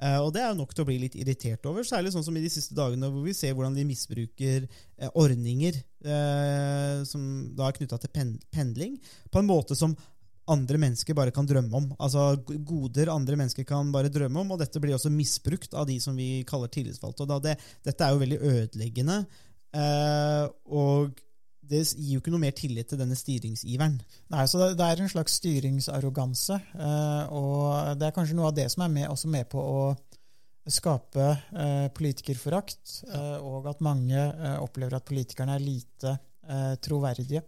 Eh, 0.04 0.18
og 0.20 0.34
det 0.36 0.42
er 0.44 0.50
jo 0.52 0.60
nok 0.60 0.74
til 0.76 0.84
å 0.84 0.88
bli 0.90 0.98
litt 1.04 1.16
irritert 1.20 1.68
over, 1.70 1.86
særlig 1.88 2.12
sånn 2.16 2.26
som 2.26 2.36
i 2.36 2.44
de 2.44 2.52
siste 2.52 2.76
dagene, 2.76 3.10
hvor 3.12 3.24
vi 3.28 3.36
ser 3.36 3.56
hvordan 3.56 3.78
de 3.78 3.88
misbruker 3.88 4.66
eh, 4.68 5.12
ordninger 5.14 5.84
som 6.06 7.22
da 7.58 7.66
er 7.66 7.78
knytta 7.80 7.98
til 7.98 8.12
pendling, 8.54 9.00
på 9.34 9.42
en 9.42 9.48
måte 9.50 9.74
som 9.74 9.96
andre 10.54 10.78
mennesker 10.78 11.18
bare 11.18 11.34
kan 11.34 11.48
drømme 11.50 11.80
om. 11.80 11.88
Altså 11.98 12.36
Goder 12.46 13.10
andre 13.10 13.40
mennesker 13.40 13.66
kan 13.66 13.90
bare 13.90 14.12
drømme 14.14 14.44
om, 14.44 14.52
og 14.54 14.62
dette 14.62 14.78
blir 14.84 14.94
også 14.94 15.10
misbrukt 15.10 15.74
av 15.74 15.88
de 15.90 15.96
som 16.04 16.14
vi 16.14 16.44
kaller 16.46 16.70
tillitsvalgte. 16.70 17.26
det, 17.42 17.56
Dette 17.88 18.06
er 18.06 18.14
jo 18.14 18.22
veldig 18.22 18.38
ødeleggende, 18.52 19.18
og 20.70 21.18
det 21.70 21.82
gir 21.96 22.16
jo 22.16 22.22
ikke 22.22 22.34
noe 22.34 22.44
mer 22.44 22.56
tillit 22.56 22.90
til 22.92 23.00
denne 23.00 23.18
styringsiveren. 23.18 23.98
Nei, 24.34 24.46
så 24.50 24.72
det, 24.78 24.86
er 24.86 25.02
en 25.02 25.12
slags 25.12 25.38
styringsarroganse, 25.42 26.60
eh, 26.78 27.34
og 27.36 27.98
det 28.00 28.10
er 28.10 28.16
kanskje 28.16 28.38
noe 28.38 28.52
av 28.52 28.58
det 28.58 28.68
som 28.74 28.86
er 28.86 28.94
med, 28.94 29.08
også 29.12 29.32
med 29.34 29.50
på 29.52 29.62
å 29.62 29.82
skape 30.72 31.28
eh, 31.30 31.88
politikerforakt, 31.94 32.96
eh, 33.10 33.38
og 33.42 33.70
at 33.70 33.84
mange 33.86 34.26
opplever 34.62 34.98
at 34.98 35.08
politikerne 35.08 35.58
er 35.58 35.66
lite 35.66 36.18
troverdige. 36.86 37.40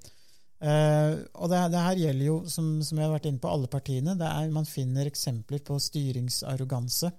Og 0.57 1.51
det, 1.51 1.57
det 1.69 1.81
her 1.85 1.99
gjelder 2.01 2.25
jo, 2.25 2.37
som, 2.49 2.79
som 2.81 2.97
jeg 2.97 3.05
har 3.05 3.11
vært 3.13 3.27
inne 3.29 3.37
på, 3.43 3.49
alle 3.51 3.69
partiene. 3.69 4.15
Det 4.17 4.25
er, 4.25 4.47
man 4.49 4.65
finner 4.65 5.05
eksempler 5.05 5.61
på 5.61 5.77
styringsarroganse 5.77 7.11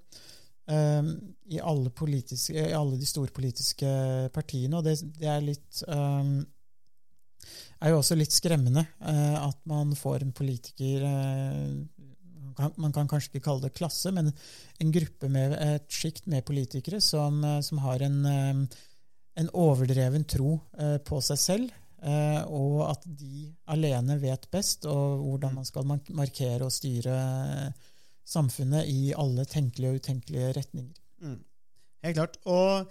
i, 0.66 1.60
alle 1.62 1.92
i 1.94 2.64
alle 2.74 2.98
de 2.98 3.06
store 3.06 3.30
politiske 3.30 3.92
partiene. 4.34 4.80
Og 4.80 4.88
det, 4.88 4.96
det 5.22 5.30
er 5.30 5.46
litt 5.46 5.84
eh, 5.86 6.32
er 7.80 7.92
jo 7.92 8.00
også 8.00 8.16
litt 8.18 8.34
skremmende 8.34 8.84
eh, 8.84 9.36
at 9.38 9.58
man 9.70 9.94
får 9.98 10.24
en 10.24 10.34
politiker 10.36 11.06
eh, 11.08 11.72
man 12.58 12.90
kan, 12.90 13.06
kanskje 13.06 13.36
ikke 13.36 13.44
kalle 13.44 13.68
det 13.68 13.76
klasse, 13.78 14.10
men 14.10 14.32
en 14.82 14.88
gruppe 14.90 15.28
med 15.30 15.52
et 15.62 15.84
sjikt 15.94 16.24
med 16.26 16.42
politikere 16.48 16.98
som, 17.04 17.38
eh, 17.46 17.60
som 17.62 17.78
har 17.84 18.02
en, 18.02 18.16
en 19.38 19.50
overdreven 19.54 20.24
tro 20.26 20.56
på 21.06 21.20
seg 21.22 21.38
selv, 21.38 21.76
og 22.50 22.74
at 22.86 23.06
de 23.20 23.48
alene 23.74 24.16
vet 24.22 24.44
best 24.54 24.84
og 24.90 25.22
hvordan 25.22 25.56
man 25.56 25.66
skal 25.66 25.86
markere 25.86 26.66
og 26.66 26.70
styre 26.70 27.14
samfunnet 28.28 28.86
i 28.90 29.12
alle 29.18 29.46
tenkelige 29.50 29.90
og 29.90 30.02
utenkelige 30.02 30.52
retninger. 30.60 31.00
Mm. 31.22 31.40
Helt 32.08 32.18
klart. 32.18 32.38
Og 32.48 32.88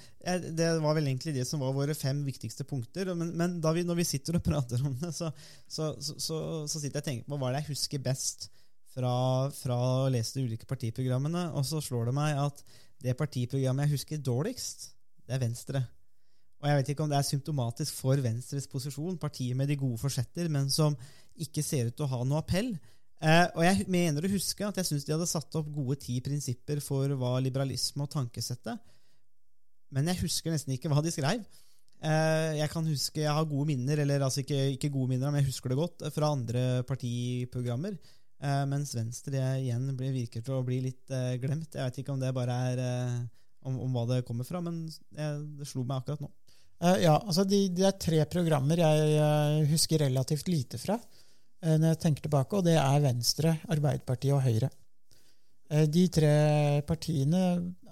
det 0.57 0.69
var 0.83 0.97
vel 0.97 1.09
egentlig 1.09 1.33
det 1.35 1.47
som 1.49 1.63
var 1.63 1.75
våre 1.75 1.95
fem 1.97 2.19
viktigste 2.25 2.65
punkter. 2.69 3.09
Men, 3.17 3.33
men 3.37 3.57
vi, 3.61 3.85
når 3.87 4.01
vi 4.01 4.07
sitter 4.07 4.37
og 4.37 4.45
prater 4.49 4.83
om 4.85 4.95
det, 5.01 5.13
så, 5.15 5.31
så, 5.65 5.95
så, 5.99 6.39
så, 6.69 6.77
sitter 6.77 6.99
jeg 6.99 7.03
og 7.03 7.09
tenker 7.09 7.29
på 7.31 7.41
hva 7.41 7.51
det 7.53 7.63
jeg 7.63 7.73
husker 7.73 8.03
best 8.05 8.49
fra, 8.93 9.13
fra 9.53 9.77
å 9.77 10.09
lese 10.13 10.37
de 10.37 10.47
ulike 10.47 10.69
partiprogrammene. 10.69 11.49
Og 11.57 11.65
så 11.67 11.81
slår 11.83 12.11
det 12.11 12.17
meg 12.17 12.41
at 12.45 12.63
det 13.03 13.17
partiprogrammet 13.17 13.87
jeg 13.87 13.97
husker 13.97 14.25
dårligst, 14.25 14.91
det 15.27 15.37
er 15.37 15.43
Venstre. 15.43 15.83
Og 16.57 16.69
jeg 16.69 16.79
vet 16.79 16.91
ikke 16.93 17.05
om 17.05 17.11
det 17.11 17.17
er 17.19 17.25
symptomatisk 17.27 17.97
for 17.99 18.21
Venstres 18.23 18.65
posisjon, 18.69 19.19
partiet 19.21 19.57
med 19.57 19.69
de 19.69 19.77
gode 19.77 19.99
forsetter, 20.01 20.49
men 20.49 20.71
som 20.73 20.95
ikke 21.37 21.61
ser 21.61 21.91
ut 21.91 21.97
til 21.97 22.07
å 22.07 22.13
ha 22.15 22.21
noe 22.25 22.41
appell. 22.41 22.71
Eh, 23.17 23.45
og 23.57 23.63
jeg 23.65 23.85
mener 23.89 24.25
å 24.25 24.31
huske 24.31 24.65
at 24.65 24.77
jeg 24.77 24.89
syns 24.89 25.05
de 25.05 25.13
hadde 25.13 25.29
satt 25.29 25.55
opp 25.57 25.69
gode 25.73 25.97
ti 26.01 26.19
prinsipper 26.21 26.81
for 26.85 27.13
hva 27.17 27.37
liberalisme 27.41 28.05
og 28.05 28.11
tankesettet. 28.13 28.81
Men 29.95 30.09
jeg 30.11 30.21
husker 30.25 30.53
nesten 30.53 30.75
ikke 30.75 30.91
hva 30.91 31.03
de 31.03 31.13
skrev. 31.13 31.45
Eh, 31.97 32.51
jeg 32.59 32.69
kan 32.69 32.85
huske, 32.85 33.23
jeg 33.23 33.33
har 33.33 33.47
gode 33.49 33.71
minner, 33.71 34.03
eller 34.03 34.21
altså 34.27 34.43
ikke, 34.43 34.59
ikke 34.75 34.91
gode 34.93 35.15
minner, 35.15 35.31
men 35.33 35.41
jeg 35.41 35.49
husker 35.49 35.73
det 35.73 35.79
godt, 35.79 36.03
eh, 36.05 36.13
fra 36.13 36.29
andre 36.35 36.63
partiprogrammer. 36.85 37.97
Eh, 38.37 38.63
mens 38.69 38.93
Venstre 38.93 39.41
igjen 39.63 39.89
virker 39.97 40.43
til 40.45 40.59
å 40.59 40.65
bli 40.65 40.81
litt 40.85 41.13
glemt. 41.41 41.73
Jeg 41.73 41.81
vet 41.81 42.01
ikke 42.03 42.13
om 42.13 42.21
det 42.21 42.35
bare 42.37 42.57
er 42.71 42.81
om, 43.65 43.79
om 43.81 43.95
hva 43.95 44.05
det 44.11 44.25
kommer 44.27 44.45
fra, 44.45 44.61
men 44.61 44.85
det 44.87 45.65
slo 45.67 45.83
meg 45.83 46.03
akkurat 46.03 46.21
nå. 46.21 46.29
Ja, 47.01 47.15
altså 47.17 47.41
de, 47.41 47.63
Det 47.73 47.87
er 47.87 47.95
tre 47.97 48.19
programmer 48.29 48.77
jeg 48.77 49.63
husker 49.71 50.03
relativt 50.03 50.45
lite 50.51 50.77
fra 50.77 50.99
når 51.65 51.87
jeg 51.95 51.99
tenker 52.03 52.27
tilbake, 52.27 52.53
og 52.53 52.67
det 52.67 52.75
er 52.77 53.01
Venstre, 53.01 53.55
Arbeiderpartiet 53.73 54.35
og 54.35 54.43
Høyre. 54.45 54.69
Eh, 55.67 55.87
de 55.91 56.05
tre 56.13 56.33
partiene 56.87 57.43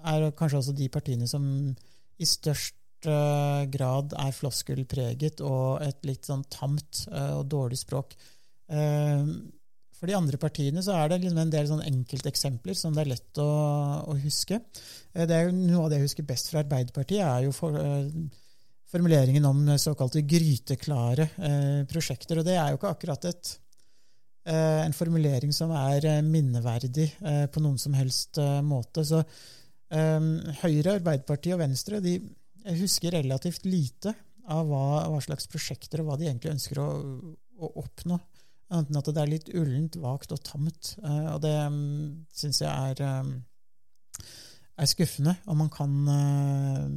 er 0.06 0.30
kanskje 0.38 0.62
også 0.62 0.74
de 0.76 0.88
partiene 0.92 1.28
som 1.28 1.44
i 2.16 2.28
størst 2.28 3.08
eh, 3.08 3.66
grad 3.72 4.14
er 4.16 4.32
floskelpreget 4.32 5.42
og 5.44 5.84
et 5.84 6.08
litt 6.08 6.28
sånn 6.28 6.46
tamt 6.52 7.04
eh, 7.10 7.34
og 7.36 7.44
dårlig 7.52 7.80
språk. 7.82 8.16
For 9.96 10.10
de 10.10 10.16
andre 10.16 10.38
partiene 10.42 10.82
så 10.82 10.96
er 10.98 11.12
det 11.12 11.20
liksom 11.22 11.38
en 11.38 11.52
del 11.52 11.68
sånn 11.68 11.84
enkelteksempler 11.86 12.74
som 12.74 12.96
det 12.96 13.04
er 13.04 13.12
lett 13.12 13.38
å, 13.38 13.46
å 14.10 14.16
huske. 14.18 14.58
Det 15.14 15.30
er 15.30 15.46
jo 15.46 15.52
Noe 15.54 15.84
av 15.84 15.92
det 15.92 16.00
jeg 16.00 16.08
husker 16.08 16.26
best 16.26 16.50
fra 16.50 16.64
Arbeiderpartiet, 16.64 17.22
er 17.22 17.46
jo 17.46 17.54
for, 17.54 17.78
formuleringen 18.90 19.46
om 19.46 19.62
såkalte 19.78 20.24
gryteklare 20.26 21.28
prosjekter. 21.88 22.42
Og 22.42 22.48
det 22.48 22.58
er 22.58 22.74
jo 22.74 22.80
ikke 22.80 22.90
akkurat 22.90 23.30
et, 23.30 23.52
en 24.54 24.94
formulering 24.96 25.52
som 25.54 25.72
er 25.74 26.06
eh, 26.06 26.22
minneverdig 26.24 27.08
eh, 27.20 27.44
på 27.50 27.62
noen 27.64 27.78
som 27.82 27.96
helst 27.98 28.38
eh, 28.42 28.60
måte. 28.62 29.04
Så 29.06 29.22
eh, 29.22 30.30
Høyre, 30.62 30.98
Arbeiderpartiet 31.00 31.56
og 31.56 31.64
Venstre 31.64 32.02
de 32.04 32.18
husker 32.78 33.14
relativt 33.14 33.66
lite 33.66 34.14
av 34.50 34.66
hva, 34.70 34.86
hva 35.10 35.20
slags 35.22 35.48
prosjekter 35.50 36.02
og 36.02 36.10
hva 36.10 36.18
de 36.20 36.28
egentlig 36.28 36.54
ønsker 36.54 36.80
å, 36.82 36.88
å 37.58 37.72
oppnå. 37.82 38.18
Annet 38.74 38.90
enn 38.90 38.98
at 38.98 39.10
det 39.14 39.22
er 39.22 39.30
litt 39.30 39.50
ullent, 39.54 39.98
vagt 40.02 40.32
og 40.34 40.42
tamt. 40.46 40.96
Eh, 41.02 41.28
og 41.34 41.42
det 41.44 41.54
um, 41.70 42.24
syns 42.34 42.62
jeg 42.64 42.70
er, 42.70 43.02
eh, 43.06 44.24
er 44.82 44.90
skuffende. 44.90 45.36
Og 45.46 45.58
man 45.60 45.70
kan 45.74 45.94
eh, 46.14 46.88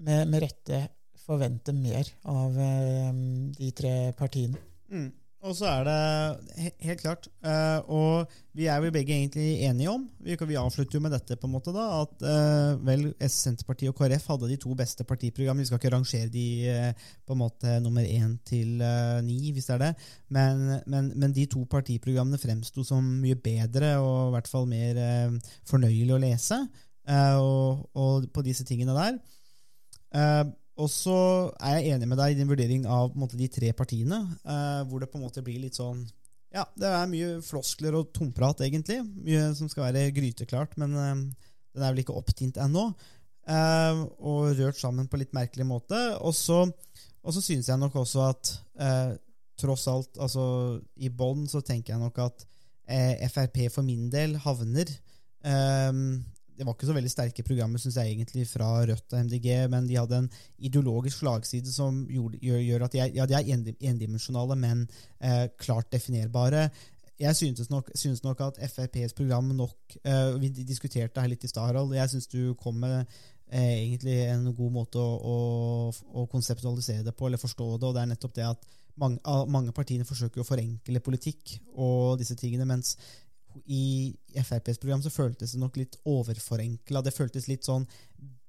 med, 0.00 0.22
med 0.32 0.44
rette 0.46 0.86
forvente 1.20 1.74
mer 1.76 2.08
av 2.32 2.56
eh, 2.58 3.10
de 3.58 3.72
tre 3.76 3.94
partiene. 4.16 4.60
Mm. 4.90 5.10
Og 5.40 5.54
så 5.56 5.70
er 5.70 5.86
det 5.88 6.72
helt 6.84 7.00
klart, 7.00 7.26
eh, 7.48 7.78
og 7.88 8.28
vi 8.56 8.66
er 8.68 8.82
jo 8.84 8.92
begge 8.92 9.14
egentlig 9.14 9.62
enige 9.64 9.88
om 9.88 10.02
Vi, 10.20 10.34
avslutter 10.36 10.98
jo 10.98 11.00
med 11.00 11.14
dette, 11.14 11.38
på 11.40 11.48
en 11.48 11.54
måte 11.54 11.72
da, 11.72 12.02
at 12.02 12.24
eh, 12.28 12.72
vel 12.84 13.06
Senterpartiet 13.24 13.88
og 13.88 13.96
KrF 13.96 14.26
hadde 14.34 14.50
de 14.50 14.58
to 14.60 14.74
beste 14.76 15.06
partiprogrammene. 15.08 15.64
Vi 15.64 15.70
skal 15.70 15.80
ikke 15.80 15.94
rangere 15.94 16.28
de 16.28 16.44
eh, 16.68 17.08
på 17.24 17.32
en 17.32 17.40
måte 17.40 17.78
nummer 17.80 18.04
én 18.04 18.36
til 18.44 18.84
ni, 19.24 19.38
hvis 19.54 19.70
det 19.70 19.78
er 19.78 19.82
det. 19.86 19.90
Men, 20.28 20.62
men, 20.84 21.10
men 21.16 21.32
de 21.32 21.48
to 21.48 21.64
partiprogrammene 21.72 22.40
fremsto 22.40 22.84
som 22.84 23.08
mye 23.24 23.40
bedre 23.40 23.96
og 23.96 24.28
i 24.28 24.36
hvert 24.36 24.52
fall 24.52 24.68
mer 24.68 25.00
fornøyelig 25.68 26.16
å 26.18 26.20
lese. 26.20 26.60
og, 27.40 27.88
og 27.96 28.28
på 28.34 28.44
disse 28.44 28.64
tingene 28.68 28.92
der. 28.92 29.16
Og 30.80 30.88
så 30.88 31.18
er 31.60 31.78
jeg 31.78 31.94
enig 31.94 32.08
med 32.08 32.18
deg 32.20 32.32
i 32.32 32.38
din 32.38 32.48
vurdering 32.48 32.86
av 32.88 33.12
måte, 33.18 33.38
de 33.38 33.48
tre 33.52 33.72
partiene, 33.76 34.22
eh, 34.44 34.80
hvor 34.88 35.02
det 35.02 35.10
på 35.12 35.20
en 35.20 35.26
måte 35.26 35.44
blir 35.44 35.60
litt 35.62 35.78
sånn 35.78 36.02
Ja, 36.50 36.64
det 36.74 36.88
er 36.88 37.10
mye 37.10 37.38
floskler 37.46 37.94
og 37.98 38.08
tomprat, 38.16 38.64
egentlig. 38.66 38.98
Mye 39.22 39.52
som 39.54 39.68
skal 39.70 39.90
være 39.90 40.10
gryteklart, 40.16 40.72
men 40.82 40.96
eh, 40.98 41.12
den 41.76 41.84
er 41.84 41.92
vel 41.92 42.02
ikke 42.02 42.16
opptint 42.18 42.58
ennå. 42.58 42.88
Eh, 43.46 44.00
og 44.18 44.56
rørt 44.58 44.80
sammen 44.80 45.06
på 45.10 45.20
litt 45.20 45.36
merkelig 45.36 45.68
måte. 45.68 46.00
Og 46.18 46.34
så 46.34 46.64
synes 47.38 47.70
jeg 47.70 47.78
nok 47.78 48.00
også 48.02 48.24
at 48.32 48.50
eh, 48.82 49.12
tross 49.60 49.86
alt, 49.92 50.18
altså 50.18 50.42
i 50.96 51.12
bånn, 51.12 51.46
så 51.50 51.62
tenker 51.62 51.94
jeg 51.94 52.02
nok 52.02 52.18
at 52.24 52.44
eh, 52.88 53.28
Frp 53.30 53.62
for 53.70 53.86
min 53.86 54.08
del 54.12 54.34
havner 54.42 54.90
eh, 54.90 55.92
det 56.60 56.66
var 56.68 56.74
ikke 56.76 56.90
så 56.90 56.94
veldig 56.94 57.10
sterke 57.10 57.42
programmer 57.46 57.80
synes 57.80 57.96
jeg 57.96 58.12
egentlig 58.12 58.42
fra 58.50 58.68
Rødt 58.84 59.14
og 59.16 59.24
MDG, 59.24 59.46
men 59.72 59.86
de 59.88 59.96
hadde 59.96 60.18
en 60.20 60.26
ideologisk 60.68 61.22
slagside 61.22 61.72
som 61.72 62.02
gjør, 62.12 62.58
gjør 62.60 62.84
at 62.84 62.92
de 62.92 63.00
er, 63.00 63.14
ja, 63.16 63.24
er 63.24 63.76
endimensjonale, 63.88 64.58
men 64.60 64.82
eh, 65.24 65.46
klart 65.56 65.88
definerbare. 65.94 66.66
Jeg 67.20 67.36
synes 67.36 67.70
nok, 67.72 67.88
synes 67.94 68.20
nok 68.24 68.42
at 68.44 68.60
FrPs 68.68 69.16
program 69.16 69.44
nok 69.56 69.96
eh, 70.04 70.40
Vi 70.40 70.48
diskuterte 70.68 71.20
her 71.20 71.32
litt 71.32 71.44
i 71.44 71.48
stad, 71.48 71.66
Harald. 71.68 71.92
Jeg 71.96 72.12
syns 72.12 72.28
du 72.32 72.54
kom 72.60 72.76
med 72.80 72.98
eh, 73.48 73.80
egentlig 73.80 74.18
en 74.28 74.52
god 74.52 74.76
måte 74.76 75.00
å, 75.00 75.16
å, 75.16 76.12
å 76.12 76.26
konseptualisere 76.28 77.04
det 77.08 77.16
på, 77.16 77.28
eller 77.28 77.40
forstå 77.40 77.70
det, 77.78 77.88
og 77.88 77.96
det 77.96 78.04
er 78.04 78.12
nettopp 78.12 78.36
det 78.36 78.46
at 78.50 78.70
mange, 79.00 79.20
mange 79.48 79.72
partiene 79.72 80.04
forsøker 80.04 80.44
å 80.44 80.48
forenkle 80.48 81.00
politikk 81.04 81.56
og 81.72 82.20
disse 82.20 82.36
tingene, 82.36 82.68
mens 82.68 82.98
i 83.66 84.14
FrPs 84.34 84.78
program 84.78 85.02
så 85.02 85.12
føltes 85.12 85.54
det 85.54 85.62
nok 85.62 85.78
litt 85.80 85.98
overforenkla. 86.08 87.02
Det 87.04 87.14
føltes 87.16 87.48
litt 87.50 87.66
sånn 87.66 87.86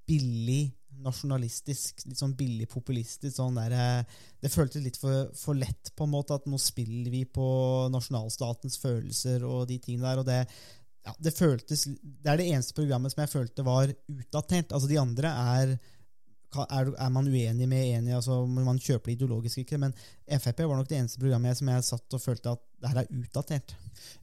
billig 0.08 0.72
nasjonalistisk, 1.02 2.04
litt 2.06 2.20
sånn 2.20 2.36
billig 2.38 2.68
populistisk. 2.72 3.34
Sånn 3.36 3.58
der, 3.58 3.74
eh, 3.74 4.20
det 4.44 4.52
føltes 4.54 4.84
litt 4.84 5.00
for, 5.02 5.32
for 5.38 5.58
lett, 5.58 5.94
på 5.96 6.06
en 6.06 6.14
måte, 6.14 6.38
at 6.38 6.46
nå 6.50 6.60
spiller 6.62 7.12
vi 7.14 7.24
på 7.26 7.48
nasjonalstatens 7.94 8.78
følelser 8.82 9.46
og 9.48 9.68
de 9.72 9.80
tingene 9.82 10.08
der. 10.08 10.22
og 10.22 10.30
det 10.30 10.46
ja, 11.02 11.16
det 11.18 11.32
føltes 11.34 11.88
Det 11.98 12.30
er 12.30 12.38
det 12.38 12.52
eneste 12.52 12.76
programmet 12.78 13.10
som 13.10 13.24
jeg 13.24 13.32
følte 13.32 13.66
var 13.66 13.90
utdatert. 13.90 14.70
Altså 14.70 14.88
De 14.88 15.00
andre 15.02 15.32
er 15.58 15.72
er, 16.60 16.90
er 17.00 17.12
man 17.14 17.28
uenig 17.32 17.68
med 17.70 17.86
enig, 17.98 18.14
altså 18.18 18.42
man 18.46 18.80
kjøper 18.82 19.12
det 19.12 19.16
ideologisk 19.18 19.62
ikke, 19.64 19.80
men 19.82 19.94
Frp 20.40 20.64
var 20.66 20.76
nok 20.78 20.90
det 20.90 20.98
eneste 21.00 21.22
programmet 21.22 21.58
som 21.58 21.70
jeg 21.72 21.88
satt 21.88 22.18
og 22.18 22.24
følte 22.24 22.56
at 22.56 22.64
det 22.82 22.92
her 22.92 23.00
er 23.04 23.12
utdatert. 23.22 23.76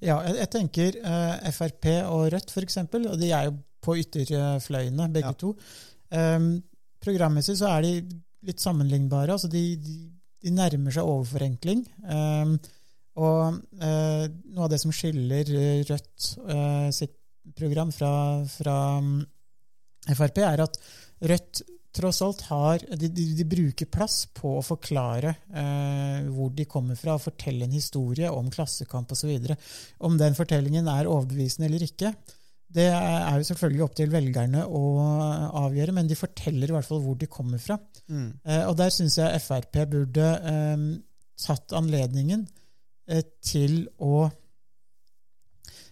Ja, 0.03 0.19
jeg, 0.27 0.37
jeg 0.43 0.51
tenker 0.55 0.99
eh, 1.01 1.51
Frp 1.55 1.89
og 2.11 2.27
Rødt, 2.35 2.55
eksempel, 2.63 3.09
og 3.09 3.19
de 3.21 3.31
er 3.33 3.49
jo 3.49 3.57
på 3.85 3.97
ytterfløyene, 4.03 5.09
begge 5.15 5.31
Ja. 5.31 5.37
to. 5.39 5.55
Um, 6.11 6.63
programmessig 7.05 7.59
så 7.61 7.71
er 7.77 7.85
de 7.87 7.93
litt 8.49 8.61
sammenlignbare. 8.61 9.33
altså 9.33 9.49
De, 9.49 9.63
de, 9.77 9.97
de 10.43 10.51
nærmer 10.55 10.95
seg 10.95 11.07
overforenkling. 11.07 11.85
Um, 12.03 12.59
og 13.19 13.59
uh, 13.83 14.25
noe 14.53 14.67
av 14.67 14.71
det 14.73 14.81
som 14.83 14.93
skiller 14.95 15.49
eh, 15.51 15.83
Rødt 15.89 16.29
uh, 16.47 16.91
sitt 16.95 17.17
program 17.59 17.91
fra, 17.95 18.13
fra 18.51 18.77
um, 19.03 19.19
Frp, 20.09 20.43
er 20.45 20.63
at 20.67 20.79
Rødt 21.23 21.63
tross 21.99 22.23
alt 22.25 22.41
har 22.49 22.83
De, 22.95 23.11
de, 23.11 23.27
de 23.37 23.47
bruker 23.49 23.91
plass 23.91 24.23
på 24.35 24.55
å 24.59 24.65
forklare 24.65 25.35
eh, 25.51 26.27
hvor 26.33 26.51
de 26.55 26.67
kommer 26.71 26.99
fra, 26.99 27.19
fortelle 27.21 27.67
en 27.67 27.75
historie 27.75 28.31
om 28.33 28.51
klassekamp 28.55 29.13
osv. 29.15 29.53
Om 30.07 30.19
den 30.21 30.39
fortellingen 30.39 30.89
er 30.91 31.11
overbevisende 31.11 31.69
eller 31.69 31.85
ikke, 31.89 32.15
det 32.69 32.85
er 32.93 33.39
jo 33.41 33.47
selvfølgelig 33.49 33.85
opp 33.87 33.95
til 33.97 34.11
velgerne 34.13 34.67
å 34.67 34.83
avgjøre, 35.63 35.95
men 35.97 36.09
de 36.09 36.19
forteller 36.19 36.69
i 36.69 36.75
hvert 36.77 36.89
fall 36.89 37.01
hvor 37.01 37.17
de 37.17 37.29
kommer 37.31 37.61
fra. 37.63 37.79
Eh, 38.45 38.65
og 38.69 38.75
der 38.77 38.93
syns 38.93 39.17
jeg 39.17 39.41
Frp 39.41 39.79
burde 39.89 40.27
eh, 40.53 40.83
tatt 41.41 41.73
anledningen 41.79 42.45
eh, 43.09 43.25
til 43.41 43.87
å 44.05 44.27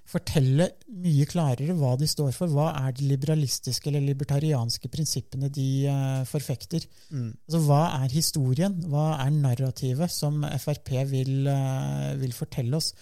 fortelle 0.06 0.68
mye 1.02 1.26
klarere 1.28 1.74
hva 1.76 1.94
de 1.98 2.06
står 2.10 2.30
for. 2.36 2.52
Hva 2.52 2.70
er 2.78 2.94
de 2.96 3.08
liberalistiske 3.10 3.90
eller 3.90 4.04
libertarianske 4.06 4.90
prinsippene 4.92 5.50
de 5.52 5.66
uh, 5.90 6.22
forfekter? 6.28 6.86
Mm. 7.10 7.32
Altså, 7.34 7.62
hva 7.66 7.82
er 7.98 8.14
historien? 8.14 8.78
Hva 8.86 9.08
er 9.24 9.34
narrativet 9.34 10.12
som 10.14 10.44
Frp 10.62 10.94
vil, 11.10 11.50
uh, 11.50 12.14
vil 12.20 12.34
fortelle 12.36 12.78
oss? 12.78 12.92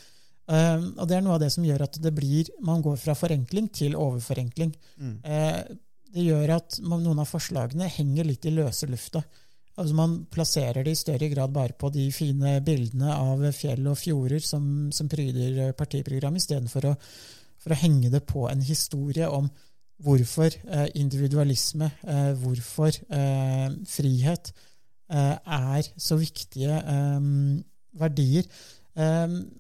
Uh, 0.44 0.92
og 0.98 1.06
Det 1.08 1.16
er 1.16 1.24
noe 1.24 1.38
av 1.38 1.44
det 1.44 1.52
som 1.54 1.64
gjør 1.64 1.86
at 1.86 1.96
det 2.04 2.12
blir, 2.16 2.50
man 2.64 2.84
går 2.84 2.98
fra 3.00 3.16
forenkling 3.16 3.70
til 3.72 3.96
overforenkling. 3.96 4.74
Mm. 5.00 5.16
Eh, 5.24 5.60
det 6.14 6.26
gjør 6.28 6.52
at 6.58 6.76
man, 6.84 7.02
noen 7.02 7.22
av 7.22 7.30
forslagene 7.30 7.88
henger 7.90 8.28
litt 8.28 8.44
i 8.46 8.52
løse 8.54 8.86
lufta. 8.86 9.24
Altså 9.74 9.94
Man 9.98 10.16
plasserer 10.30 10.84
det 10.87 10.94
i 10.94 10.98
større 10.98 11.28
grad 11.32 11.52
bare 11.54 11.74
på 11.78 11.90
de 11.90 12.06
fine 12.14 12.60
bildene 12.64 13.10
av 13.14 13.42
fjell 13.56 13.87
og 13.90 13.98
fjorder 13.98 14.42
som, 14.44 14.92
som 14.94 15.08
pryder 15.10 15.72
partiprogrammet, 15.78 16.44
istedenfor 16.44 16.90
å, 16.92 16.94
for 17.58 17.74
å 17.74 17.80
henge 17.80 18.12
det 18.12 18.22
på 18.28 18.46
en 18.50 18.62
historie 18.62 19.26
om 19.26 19.48
hvorfor 20.04 20.46
eh, 20.46 20.87
individualisme, 21.00 21.90
eh, 22.02 22.30
hvorfor 22.38 22.90
eh, 22.90 23.68
frihet 23.88 24.54
er 25.14 25.84
så 26.00 26.16
viktige 26.16 26.78
verdier. 28.00 28.46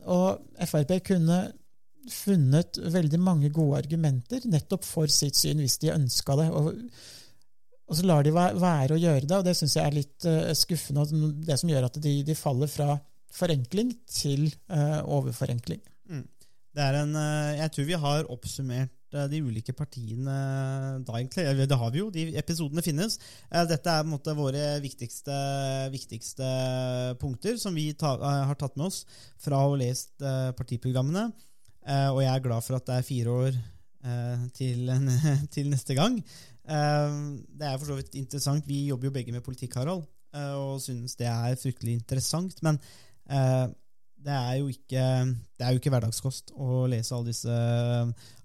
Og 0.08 0.54
Frp 0.64 0.94
kunne 1.04 1.36
funnet 2.10 2.80
veldig 2.94 3.20
mange 3.20 3.50
gode 3.52 3.82
argumenter 3.82 4.46
nettopp 4.48 4.88
for 4.88 5.12
sitt 5.12 5.36
syn, 5.36 5.60
hvis 5.60 5.76
de 5.84 5.92
ønska 5.92 6.38
det. 6.40 6.48
Og, 6.48 6.72
og 7.84 7.98
så 7.98 8.06
lar 8.08 8.24
de 8.24 8.32
være 8.32 8.96
å 8.96 9.00
gjøre 9.00 9.26
det, 9.28 9.36
og 9.36 9.44
det 9.44 9.56
syns 9.58 9.76
jeg 9.76 9.84
er 9.84 9.98
litt 9.98 10.26
eh, 10.28 10.52
skuffende. 10.56 11.04
Det 11.44 11.56
som 11.60 11.70
gjør 11.70 11.88
at 11.90 11.98
de, 12.00 12.14
de 12.24 12.36
faller 12.38 12.70
fra 12.70 12.96
forenkling 13.34 13.92
til 14.08 14.46
eh, 14.48 15.00
overforenkling. 15.02 15.82
Er 16.80 16.96
en, 17.02 17.12
eh, 17.18 17.56
jeg 17.60 17.74
tror 17.74 17.88
vi 17.90 17.98
har 18.06 18.30
oppsummert 18.32 18.92
de 19.30 19.38
ulike 19.46 19.70
partiene 19.78 20.36
da, 21.06 21.18
egentlig. 21.20 21.66
Det 21.70 21.76
har 21.78 21.90
vi 21.94 22.00
jo, 22.00 22.08
de 22.10 22.24
episodene 22.40 22.82
finnes. 22.82 23.14
Dette 23.46 23.92
er 23.92 24.00
på 24.00 24.08
en 24.08 24.10
måte 24.10 24.32
våre 24.34 24.80
viktigste, 24.82 25.36
viktigste 25.92 26.48
punkter 27.20 27.60
som 27.62 27.78
vi 27.78 27.92
ta, 27.94 28.16
har 28.18 28.58
tatt 28.58 28.74
med 28.74 28.88
oss 28.88 29.04
fra 29.38 29.60
å 29.60 29.68
ha 29.68 29.76
lest 29.78 30.18
partiprogrammene. 30.58 31.28
Og 32.10 32.18
jeg 32.24 32.32
er 32.32 32.42
glad 32.42 32.66
for 32.66 32.80
at 32.80 32.90
det 32.90 32.96
er 32.96 33.06
fire 33.06 33.36
år 33.44 33.62
til, 34.58 34.90
til 35.54 35.70
neste 35.70 35.94
gang. 35.94 36.18
Eh, 36.64 37.14
Det 37.58 37.66
er 37.68 37.78
for 37.78 37.90
så 37.90 37.96
vidt 37.98 38.14
interessant. 38.18 38.66
Vi 38.66 38.86
jobber 38.88 39.10
jo 39.10 39.14
begge 39.14 39.32
med 39.32 39.44
politikk, 39.44 39.76
Harald, 39.76 40.04
eh, 40.34 40.54
og 40.56 40.80
synes 40.80 41.16
det 41.16 41.28
er 41.28 41.56
fryktelig 41.60 41.98
interessant. 41.98 42.56
Men 42.62 42.80
eh, 43.30 43.66
det 44.24 44.32
er 44.32 44.54
jo 44.56 44.70
ikke, 44.72 45.04
det 45.58 45.66
er 45.66 45.74
jo 45.74 45.80
ikke 45.82 45.92
hverdagskost 45.92 46.54
å 46.56 46.86
lese 46.88 47.12
alle 47.12 47.28
disse, 47.28 47.56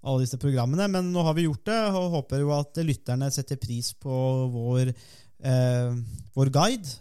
alle 0.04 0.26
disse 0.26 0.40
programmene, 0.42 0.90
men 0.92 1.14
nå 1.14 1.24
har 1.24 1.38
vi 1.38 1.48
gjort 1.48 1.64
det, 1.72 1.80
og 1.96 2.12
håper 2.18 2.44
jo 2.44 2.52
at 2.52 2.82
lytterne 2.84 3.30
setter 3.32 3.56
pris 3.56 3.94
på 3.96 4.18
vår, 4.52 4.92
eh, 5.40 5.94
vår 6.36 6.52
guide, 6.52 6.98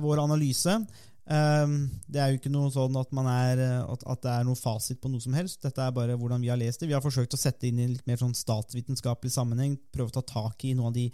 vår 0.00 0.24
analyse. 0.24 0.78
Eh, 1.24 1.76
det 2.10 2.20
er 2.20 2.32
jo 2.32 2.40
ikke 2.40 2.52
noe 2.52 2.72
sånn 2.74 2.98
at, 3.00 3.14
man 3.16 3.28
er, 3.30 3.62
at, 3.84 4.04
at 4.04 4.24
det 4.26 4.34
er 4.34 4.48
noe 4.48 4.58
fasit 4.58 5.00
på 5.00 5.12
noe 5.12 5.24
som 5.24 5.36
helst. 5.36 5.62
Dette 5.64 5.82
er 5.84 5.96
bare 5.96 6.18
hvordan 6.20 6.44
vi 6.44 6.52
har 6.52 6.60
lest 6.60 6.82
det. 6.82 6.90
Vi 6.90 6.96
har 6.96 7.04
forsøkt 7.04 7.36
å 7.36 7.40
sette 7.40 7.68
inn 7.68 7.80
i 7.80 7.88
en 7.88 7.96
litt 7.96 8.06
mer 8.10 8.20
sånn 8.20 8.36
statsvitenskapelig 8.36 9.34
sammenheng, 9.34 9.78
prøve 9.94 10.12
å 10.12 10.18
ta 10.20 10.26
tak 10.34 10.68
i 10.68 10.74
noen 10.76 10.92
av 10.92 10.98
de 10.98 11.08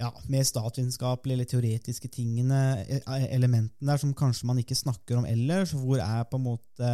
ja, 0.00 0.08
mer 0.32 0.44
statsvitenskapelige 0.48 1.36
eller 1.36 1.48
teoretiske 1.48 2.08
tingene, 2.12 2.60
eh, 2.88 3.24
elementene 3.34 3.90
der 3.92 4.00
som 4.00 4.14
kanskje 4.16 4.48
man 4.48 4.60
ikke 4.62 4.78
snakker 4.78 5.18
om 5.18 5.26
ellers. 5.28 5.74
Hvor 5.76 6.00
er 6.00 6.24
på 6.30 6.38
en 6.40 6.46
måte, 6.46 6.92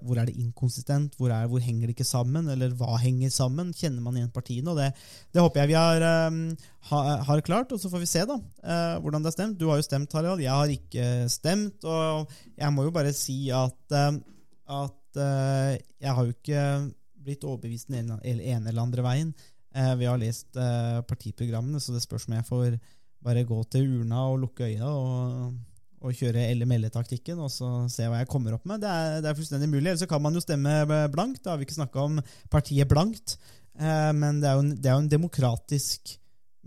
hvor 0.00 0.18
er 0.18 0.28
det 0.28 0.38
inkonsistent? 0.40 1.18
Hvor, 1.18 1.34
er, 1.34 1.48
hvor 1.50 1.60
henger 1.60 1.90
det 1.90 1.96
ikke 1.98 2.08
sammen? 2.08 2.48
Eller 2.48 2.72
hva 2.78 2.96
henger 3.02 3.32
sammen? 3.34 3.74
Kjenner 3.76 4.04
man 4.04 4.16
igjen 4.16 4.32
partiene? 4.32 4.72
og 4.72 4.80
Det, 4.80 4.88
det 5.34 5.44
håper 5.44 5.62
jeg 5.62 5.72
vi 5.72 5.78
har, 5.78 6.06
um, 6.30 6.40
ha, 6.90 7.00
har 7.28 7.44
klart, 7.44 7.72
og 7.76 7.82
så 7.82 7.92
får 7.92 8.04
vi 8.04 8.08
se 8.08 8.24
da 8.28 8.38
eh, 8.38 8.96
hvordan 9.04 9.24
det 9.26 9.32
er 9.32 9.36
stemt. 9.36 9.58
Du 9.60 9.68
har 9.68 9.80
jo 9.80 9.86
stemt, 9.86 10.16
Harald. 10.16 10.40
Jeg 10.40 10.56
har 10.56 10.72
ikke 10.72 11.10
stemt. 11.28 11.84
Og 11.84 12.32
jeg 12.56 12.72
må 12.72 12.88
jo 12.88 12.94
bare 12.94 13.12
si 13.16 13.42
at, 13.52 13.84
eh, 13.92 14.16
at 14.80 15.20
eh, 15.26 15.76
jeg 16.00 16.16
har 16.16 16.24
jo 16.24 16.38
ikke 16.38 16.64
blitt 17.20 17.44
overbevist 17.44 17.90
den 17.92 18.14
ene 18.24 18.68
eller 18.70 18.82
andre 18.82 19.04
veien. 19.04 19.32
Eh, 19.70 19.94
vi 20.00 20.06
har 20.08 20.18
lest 20.18 20.56
eh, 20.58 21.00
partiprogrammene, 21.06 21.80
så 21.80 21.94
det 21.94 22.02
spørs 22.02 22.26
om 22.28 22.36
jeg 22.36 22.46
får 22.48 22.78
bare 23.24 23.44
gå 23.46 23.58
til 23.70 24.00
urna 24.00 24.24
og 24.30 24.40
lukke 24.44 24.66
øya 24.66 24.88
og, 24.88 25.52
og 26.00 26.16
kjøre 26.16 26.48
LML-taktikken 26.56 27.42
og 27.44 27.52
så 27.52 27.68
se 27.92 28.08
hva 28.08 28.22
jeg 28.22 28.30
kommer 28.32 28.56
opp 28.56 28.64
med. 28.66 28.80
Det 28.82 28.90
er, 28.90 29.20
det 29.20 29.30
er 29.30 29.36
fullstendig 29.38 29.68
mulig. 29.68 29.84
Eller 29.86 30.00
så 30.00 30.08
kan 30.10 30.24
man 30.24 30.34
jo 30.34 30.42
stemme 30.42 30.80
blankt. 31.12 31.44
Da 31.44 31.52
har 31.52 31.60
vi 31.60 31.68
ikke 31.68 31.78
snakka 31.78 32.06
om 32.08 32.18
partiet 32.50 32.88
blankt. 32.90 33.36
Eh, 33.78 34.10
men 34.16 34.40
det 34.42 34.50
er, 34.50 34.64
en, 34.64 34.72
det 34.74 34.90
er 34.90 34.96
jo 34.96 35.04
en 35.04 35.14
demokratisk 35.14 36.16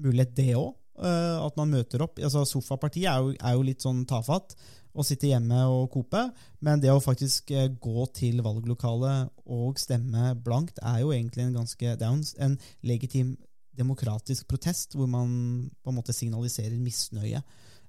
mulighet, 0.03 0.37
det 0.37 0.55
òg. 0.57 0.71
at 1.03 1.55
man 1.57 1.71
møter 1.73 2.03
opp. 2.05 2.19
Altså 2.21 2.43
Sofapartiet 2.45 3.09
er 3.09 3.19
jo, 3.19 3.33
er 3.33 3.55
jo 3.57 3.63
litt 3.65 3.81
sånn 3.81 4.03
tafatt 4.05 4.53
og 4.93 5.07
sitte 5.07 5.29
hjemme 5.29 5.63
og 5.69 5.89
kope. 5.93 6.21
Men 6.63 6.81
det 6.81 6.91
å 6.93 7.01
faktisk 7.03 7.51
eh, 7.53 7.71
gå 7.81 8.05
til 8.15 8.43
valglokalet 8.45 9.33
og 9.45 9.81
stemme 9.81 10.33
blankt 10.45 10.81
er 10.83 11.01
jo 11.01 11.13
egentlig 11.15 11.47
en 11.47 11.57
ganske 11.61 11.95
er 11.95 12.05
en, 12.45 12.57
legitim 12.85 13.35
demokratisk 13.73 14.45
protest 14.47 14.93
hvor 14.93 15.09
man 15.09 15.29
på 15.81 15.89
en 15.89 15.97
måte 15.97 16.13
signaliserer 16.13 16.77
misnøye. 16.77 17.41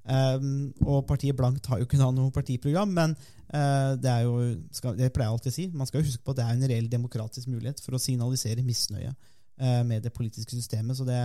Um, 0.05 0.68
og 0.85 1.07
partiet 1.09 1.37
Blankt 1.37 1.64
har 1.70 1.79
jo 1.81 1.87
ikke 1.87 1.97
noe 1.97 2.33
partiprogram, 2.33 2.91
men 2.93 3.14
uh, 3.16 3.97
det 3.97 4.11
er 4.11 4.26
jo 4.26 4.35
skal, 4.76 4.99
Det 4.99 5.09
pleier 5.16 5.31
jeg 5.31 5.37
alltid 5.37 5.53
å 5.53 5.55
si. 5.55 5.64
Man 5.72 5.89
skal 5.89 6.03
jo 6.03 6.11
huske 6.11 6.24
på 6.24 6.35
at 6.35 6.41
det 6.41 6.45
er 6.45 6.59
en 6.59 6.68
reell 6.68 6.91
demokratisk 6.93 7.49
mulighet 7.49 7.81
for 7.81 7.97
å 7.97 8.01
signalisere 8.03 8.64
misnøye 8.66 9.14
uh, 9.14 9.83
med 9.89 10.05
det 10.05 10.12
politiske 10.12 10.53
systemet. 10.57 10.99
Så 10.99 11.09
det, 11.09 11.20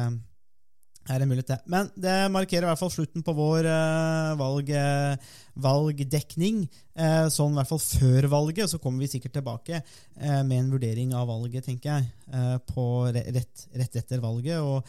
er 1.09 1.23
en 1.23 1.29
mulighet, 1.29 1.47
det. 1.49 1.59
Men 1.71 1.89
det 1.97 2.15
markerer 2.33 2.67
i 2.67 2.69
hvert 2.69 2.81
fall 2.81 2.91
slutten 2.93 3.23
på 3.25 3.33
vår 3.37 3.67
eh, 3.69 4.33
valg, 4.39 4.69
eh, 4.69 5.33
valgdekning. 5.61 6.61
Eh, 6.99 7.25
sånn 7.33 7.55
i 7.55 7.59
hvert 7.59 7.71
fall 7.71 7.81
før 7.83 8.29
valget. 8.35 8.69
Så 8.71 8.81
kommer 8.81 9.03
vi 9.03 9.11
sikkert 9.15 9.37
tilbake 9.39 9.81
med 10.19 10.55
en 10.57 10.71
vurdering 10.73 11.13
av 11.17 11.29
valget, 11.29 11.65
tenker 11.65 11.89
jeg. 11.95 12.61
på 12.69 12.85
rett, 13.15 13.67
rett 13.73 13.95
etter 13.95 14.19
valget, 14.19 14.59
og 14.59 14.83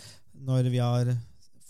når 0.44 0.70
vi 0.72 0.80
har 0.82 1.12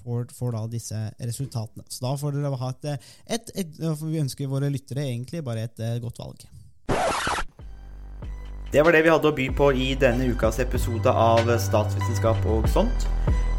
får, 0.00 0.30
får 0.34 0.54
da 0.56 0.62
disse 0.72 1.00
resultatene. 1.18 1.84
Så 1.88 2.06
da 2.06 2.14
får 2.16 2.38
dere 2.38 2.56
ha 2.56 2.70
et, 2.72 3.10
et, 3.26 3.52
et, 3.54 3.76
Vi 4.00 4.22
ønsker 4.22 4.50
våre 4.50 4.72
lyttere 4.72 5.04
egentlig 5.10 5.44
bare 5.44 5.68
et 5.68 5.84
godt 6.02 6.22
valg. 6.22 6.46
Det 8.70 8.82
var 8.86 8.94
det 8.94 9.02
vi 9.02 9.10
hadde 9.10 9.30
å 9.30 9.34
by 9.34 9.48
på 9.58 9.72
i 9.74 9.92
denne 9.98 10.30
ukas 10.30 10.60
episode 10.62 11.10
av 11.10 11.50
Statsvitenskap 11.58 12.46
og 12.48 12.68
sånt. 12.70 13.49